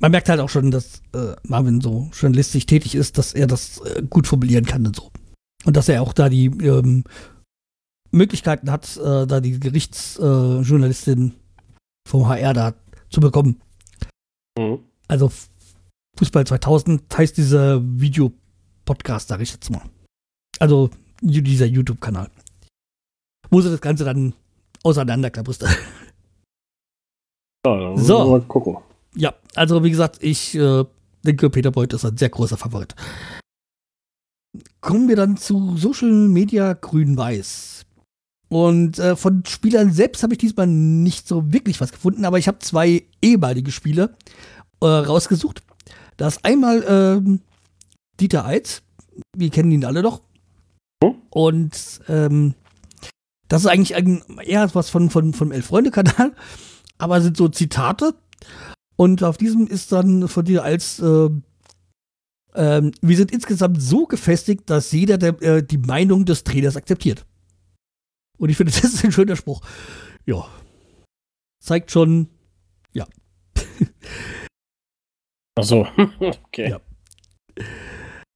[0.00, 3.78] man merkt halt auch schon, dass äh, Marvin so journalistisch tätig ist, dass er das
[3.80, 5.10] äh, gut formulieren kann und so.
[5.64, 7.04] Und dass er auch da die ähm,
[8.10, 11.34] Möglichkeiten hat, äh, da die Gerichtsjournalistin
[12.06, 12.74] vom HR da
[13.08, 13.60] zu bekommen.
[14.58, 14.80] Mhm.
[15.08, 15.32] Also
[16.18, 19.82] Fußball 2000 heißt dieser Videopodcast, sag ich jetzt mal.
[20.60, 20.90] Also
[21.22, 22.30] dieser YouTube-Kanal
[23.54, 24.34] wo sie das Ganze dann
[24.82, 25.62] auseinanderklapperst.
[27.64, 28.30] Ja, dann so.
[28.30, 28.76] mal gucken.
[29.14, 30.84] Ja, also wie gesagt, ich äh,
[31.22, 32.96] denke, Peter Beuth ist ein sehr großer Favorit.
[34.80, 37.86] Kommen wir dann zu Social Media Grün-Weiß.
[38.48, 42.48] Und äh, von Spielern selbst habe ich diesmal nicht so wirklich was gefunden, aber ich
[42.48, 44.10] habe zwei ehemalige Spieler
[44.80, 45.62] äh, rausgesucht.
[46.16, 47.38] Da ist einmal äh,
[48.20, 48.82] Dieter Eitz,
[49.36, 50.22] wir kennen ihn alle doch.
[51.02, 51.14] Hm?
[51.30, 52.54] Und ähm,
[53.48, 53.96] das ist eigentlich
[54.44, 56.34] eher was von, von, vom Elf-Freunde-Kanal,
[56.98, 58.14] aber sind so Zitate.
[58.96, 61.28] Und auf diesem ist dann von dir als äh,
[62.54, 67.26] äh, wir sind insgesamt so gefestigt, dass jeder der, äh, die Meinung des Trainers akzeptiert.
[68.38, 69.60] Und ich finde, das ist ein schöner Spruch.
[70.24, 70.46] Ja.
[71.62, 72.28] Zeigt schon,
[72.92, 73.06] ja.
[75.56, 75.86] Ach so,
[76.20, 76.70] okay.
[76.70, 76.80] Ja.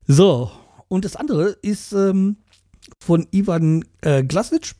[0.07, 0.51] So,
[0.89, 2.39] und das andere ist ähm,
[3.01, 4.75] von Ivan äh, Glasnitsch.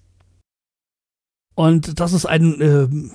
[1.59, 3.11] Und das ist ein, ähm,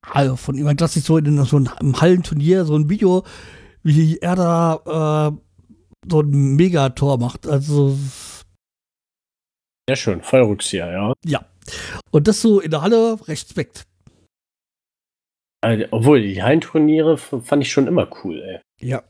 [0.00, 3.22] also von ihm klassisch so in so einem Hallenturnier, so ein Video,
[3.82, 7.46] wie er da äh, so ein Megator macht.
[7.46, 7.98] Also.
[9.86, 11.12] Sehr schön, Feuerrückzieher, ja.
[11.26, 11.44] Ja.
[12.10, 13.84] Und das so in der Halle, Respekt.
[15.60, 18.60] Also, obwohl, die Hallenturniere fand ich schon immer cool, ey.
[18.80, 19.02] Ja.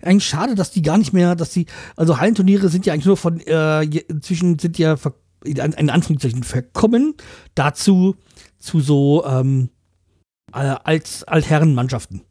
[0.00, 1.66] Eigentlich schade, dass die gar nicht mehr, dass die,
[1.96, 5.12] also Hallenturniere sind ja eigentlich nur von, äh, inzwischen sind ja ver
[5.44, 7.14] in Anführungszeichen verkommen
[7.54, 8.16] dazu
[8.58, 9.70] zu so ähm,
[10.52, 12.22] als Altherrenmannschaften.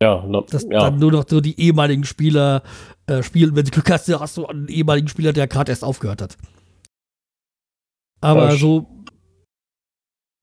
[0.00, 0.78] Ja, no, dass ja.
[0.78, 2.62] dann nur noch so die ehemaligen Spieler
[3.06, 3.56] äh, spielen.
[3.56, 6.36] Wenn du Glück hast, hast du einen ehemaligen Spieler, der gerade erst aufgehört hat.
[8.20, 8.86] Aber ja, so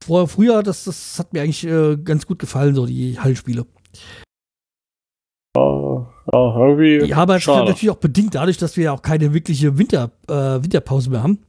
[0.04, 3.66] vor, früher, das, das hat mir eigentlich äh, ganz gut gefallen, so die Hallenspiele.
[5.56, 7.08] Ja, ja, irgendwie.
[7.08, 10.12] Ja, aber es ist natürlich auch bedingt dadurch, dass wir ja auch keine wirkliche Winter,
[10.28, 11.40] äh, Winterpause mehr haben.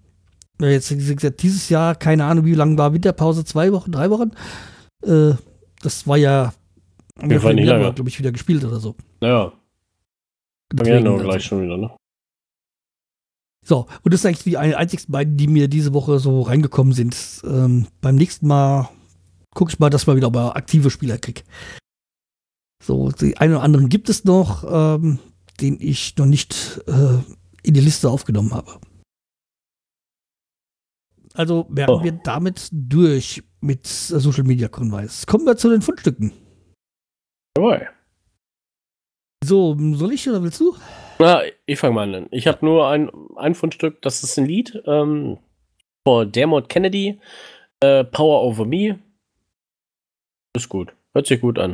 [0.60, 3.44] Ja, Jetzt wie gesagt, dieses Jahr, keine Ahnung, wie lange war Winterpause?
[3.44, 4.30] Zwei Wochen, drei Wochen?
[5.02, 5.34] Äh,
[5.82, 6.52] das war ja.
[7.40, 8.94] Fall im nicht Januar, glaube ich, wieder gespielt oder so.
[9.20, 9.52] Naja,
[10.84, 11.90] ja nur also- gleich schon wieder, ne?
[13.64, 16.92] So, und das sind eigentlich die ein- einzigsten beiden, die mir diese Woche so reingekommen
[16.92, 17.16] sind.
[17.44, 18.88] Ähm, beim nächsten Mal
[19.54, 21.44] gucke ich mal, dass mal wieder mal aktive Spieler krieg.
[22.84, 25.18] So, die einen oder anderen gibt es noch, ähm,
[25.60, 27.18] den ich noch nicht äh,
[27.64, 28.78] in die Liste aufgenommen habe.
[31.36, 32.02] Also wären Oh.
[32.02, 35.26] wir damit durch mit Social Media Convice.
[35.26, 36.32] Kommen wir zu den Fundstücken.
[37.56, 37.88] Jawohl.
[39.44, 40.74] So, soll ich oder willst du?
[41.18, 42.26] Na, ich fange mal an.
[42.30, 45.38] Ich habe nur ein, ein Fundstück, das ist ein Lied ähm,
[46.06, 47.20] von Dermot Kennedy,
[47.80, 48.98] äh, Power Over Me.
[50.56, 50.92] Ist gut.
[51.14, 51.72] Hört sich gut an.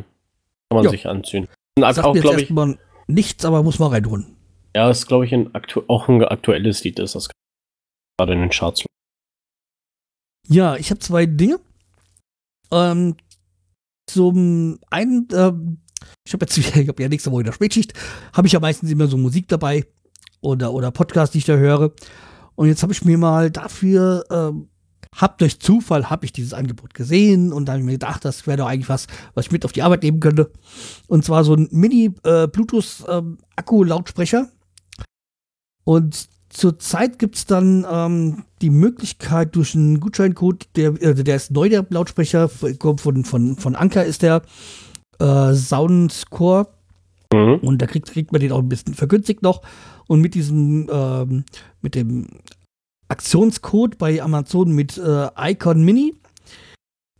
[0.70, 0.90] Kann man Ja.
[0.90, 1.48] sich anziehen.
[1.78, 4.36] Sagt auch, glaube ich, erstmal nichts, aber muss mal reinholen.
[4.76, 5.50] ja, ist, glaube ich, ein
[5.88, 7.28] auch ein aktuelles Lied ist, das
[8.18, 8.84] gerade in den Charts.
[10.48, 11.60] Ja, ich habe zwei Dinge.
[12.70, 13.16] Ähm,
[14.06, 15.78] zum einen, ähm,
[16.24, 17.94] ich habe jetzt ich habe ja nächste Woche wieder Spätschicht,
[18.32, 19.86] habe ich ja meistens immer so Musik dabei
[20.40, 21.92] oder, oder Podcast, die ich da höre.
[22.54, 24.68] Und jetzt habe ich mir mal dafür, ähm,
[25.14, 28.46] hab durch Zufall habe ich dieses Angebot gesehen und da habe ich mir gedacht, das
[28.46, 30.50] wäre doch eigentlich was, was ich mit auf die Arbeit nehmen könnte.
[31.06, 32.48] Und zwar so ein Mini äh,
[33.08, 33.38] ähm.
[35.84, 41.50] Und zurzeit gibt es dann ähm, die Möglichkeit durch einen Gutscheincode, der, äh, der ist
[41.50, 44.42] neu, der Lautsprecher, kommt von, von, von Anker ist der
[45.18, 46.68] äh, Soundcore
[47.32, 47.60] Mhm.
[47.62, 49.62] und da kriegt, kriegt man den auch ein bisschen vergünstigt noch.
[50.06, 51.44] Und mit diesem, ähm,
[51.80, 52.28] mit dem
[53.08, 56.14] Aktionscode bei Amazon mit äh, Icon Mini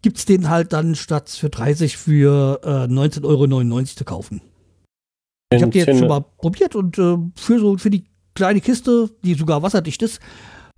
[0.03, 4.41] gibt es den halt dann statt für 30 für äh, 19,99 Euro zu kaufen.
[5.55, 8.05] Ich habe die jetzt schon mal probiert und äh, für so für die
[8.35, 10.21] kleine Kiste, die sogar wasserdicht ist,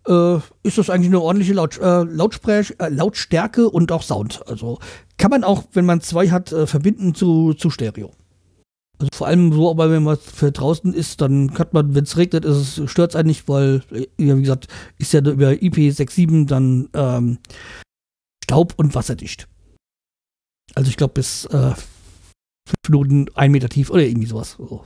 [0.07, 4.46] äh, ist das eigentlich eine ordentliche Laut, äh, Lautsprech, äh, Lautstärke und auch Sound.
[4.46, 4.78] Also
[5.16, 8.12] kann man auch, wenn man zwei hat, äh, verbinden zu, zu Stereo.
[8.98, 12.16] Also vor allem so, aber wenn man für draußen ist, dann hat man, wenn es
[12.16, 12.46] regnet,
[12.88, 17.38] stört es einen nicht, weil, äh, ja, wie gesagt, ist ja über IP67 dann ähm,
[18.44, 19.48] Staub- und wasserdicht.
[20.74, 21.74] Also ich glaube bis äh,
[22.66, 24.57] fünf Minuten, ein Meter tief oder irgendwie sowas.
[24.59, 24.84] So.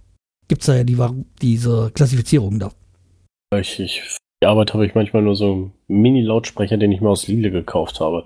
[0.49, 0.97] Gibt es da ja die,
[1.41, 2.73] diese Klassifizierung da.
[3.57, 7.11] Ich, ich, für die Arbeit habe ich manchmal nur so einen Mini-Lautsprecher, den ich mir
[7.11, 8.25] aus Lidl gekauft habe.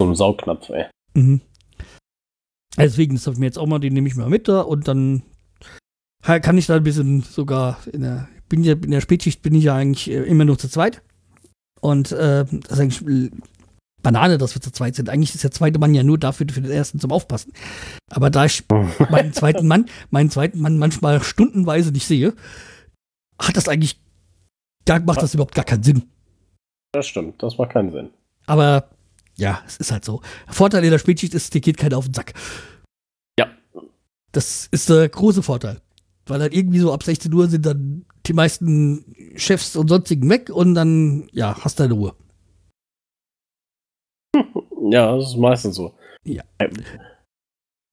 [0.00, 0.86] So einen Saugnapf, ey.
[1.14, 1.40] Mhm.
[2.76, 4.88] Deswegen, das habe ich mir jetzt auch mal, den nehme ich mal mit da und
[4.88, 5.22] dann
[6.22, 9.64] kann ich da ein bisschen sogar in der, bin ja, in der Spätschicht bin ich
[9.64, 11.02] ja eigentlich äh, immer nur zu zweit.
[11.80, 13.30] Und äh, das ist eigentlich
[14.04, 15.08] Banane, dass wir zu zweit sind.
[15.08, 17.52] Eigentlich ist der zweite Mann ja nur dafür für den ersten zum Aufpassen.
[18.08, 18.62] Aber da ich
[19.10, 22.34] meinen zweiten Mann, meinen zweiten Mann manchmal stundenweise nicht sehe,
[23.42, 24.00] hat das eigentlich,
[24.84, 26.04] da macht das überhaupt gar keinen Sinn.
[26.92, 28.10] Das stimmt, das macht keinen Sinn.
[28.46, 28.90] Aber
[29.36, 30.20] ja, es ist halt so.
[30.46, 32.34] Vorteil in der Spätschicht ist, dir geht keiner auf den Sack.
[33.36, 33.48] Ja.
[34.30, 35.80] Das ist der große Vorteil.
[36.26, 40.50] Weil dann irgendwie so ab 16 Uhr sind dann die meisten Chefs und sonstigen weg
[40.50, 42.14] und dann, ja, hast deine Ruhe.
[44.90, 45.94] Ja, das ist meistens so.
[46.24, 46.42] Ja.
[46.58, 46.72] Ähm,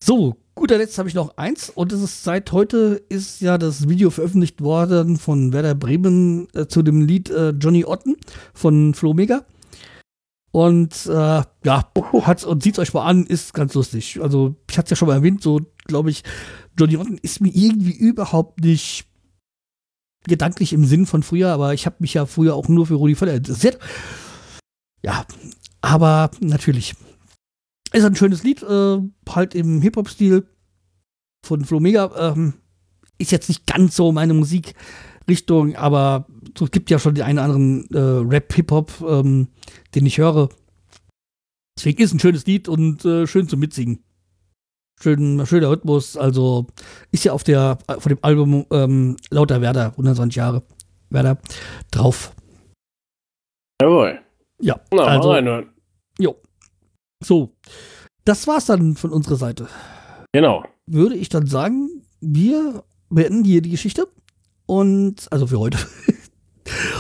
[0.04, 3.88] So, guter Letzt habe ich noch eins und es ist seit heute ist ja das
[3.88, 8.18] Video veröffentlicht worden von Werder Bremen äh, zu dem Lied äh, Johnny Otten
[8.54, 9.46] von Flo Mega.
[10.52, 11.92] Und äh, ja,
[12.24, 14.20] hat und sieht euch mal an, ist ganz lustig.
[14.22, 16.24] Also, ich hatte es ja schon mal erwähnt, so glaube ich,
[16.78, 19.06] Johnny Otten ist mir irgendwie überhaupt nicht
[20.28, 23.16] gedanklich im Sinn von früher, aber ich habe mich ja früher auch nur für Rudi
[23.16, 23.80] Völler interessiert.
[25.04, 25.26] Ja,
[25.82, 26.96] aber natürlich.
[27.92, 30.48] Ist ein schönes Lied, äh, halt im Hip-Hop-Stil
[31.46, 32.32] von Flo Mega.
[32.32, 32.54] Ähm,
[33.18, 36.26] ist jetzt nicht ganz so meine Musikrichtung, aber
[36.60, 39.48] es gibt ja schon den einen oder anderen äh, Rap-Hip-Hop, ähm,
[39.94, 40.50] den ich höre.
[41.78, 44.04] Deswegen ist ein schönes Lied und äh, schön zum Mitsingen.
[45.02, 46.68] Schön, schöner Rhythmus, also
[47.12, 50.62] ist ja auf der auf dem Album ähm, Lauter Werder, 120 Jahre
[51.10, 51.40] Werder,
[51.90, 52.34] drauf.
[53.82, 54.21] Jawohl.
[54.62, 55.70] Ja, Na, also, mal reinhören.
[57.24, 57.56] so.
[58.26, 59.68] Das war's dann von unserer Seite.
[60.34, 60.64] Genau.
[60.86, 64.08] würde ich dann sagen, wir beenden hier die Geschichte.
[64.66, 65.78] Und, also für heute.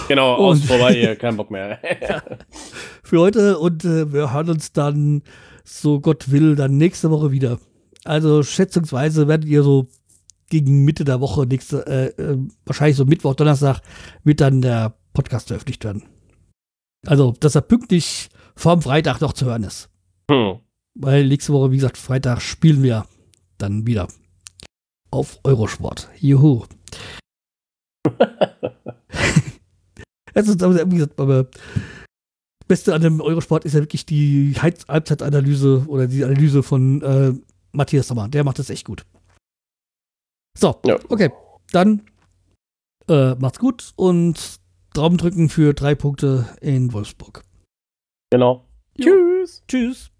[0.07, 1.79] Genau, Und- aus vorbei hier, kein Bock mehr.
[3.03, 5.21] für heute und äh, wir hören uns dann,
[5.63, 7.59] so Gott will, dann nächste Woche wieder.
[8.03, 9.87] Also schätzungsweise werdet ihr so
[10.49, 13.79] gegen Mitte der Woche, nächste, äh, äh, wahrscheinlich so Mittwoch, Donnerstag,
[14.25, 16.03] wird dann der Podcast veröffentlicht werden.
[17.07, 19.89] Also, dass er pünktlich vorm Freitag noch zu hören ist.
[20.29, 20.59] Hm.
[20.93, 23.05] Weil nächste Woche, wie gesagt, Freitag spielen wir
[23.57, 24.07] dann wieder
[25.09, 26.09] auf Eurosport.
[26.19, 26.65] Juhu.
[30.33, 31.59] Es ist, wie gesagt, aber das
[32.67, 37.33] Beste an dem Eurosport ist ja wirklich die Halb- Halbzeitanalyse oder die Analyse von äh,
[37.73, 38.29] Matthias Sommer.
[38.29, 39.05] Der macht das echt gut.
[40.57, 40.97] So, Ja.
[41.09, 41.31] okay.
[41.73, 42.03] Dann
[43.09, 44.60] äh, macht's gut und
[44.93, 47.43] Daumen drücken für drei Punkte in Wolfsburg.
[48.29, 48.65] Genau.
[48.97, 49.05] Ja.
[49.05, 49.63] Tschüss.
[49.67, 50.11] Tschüss.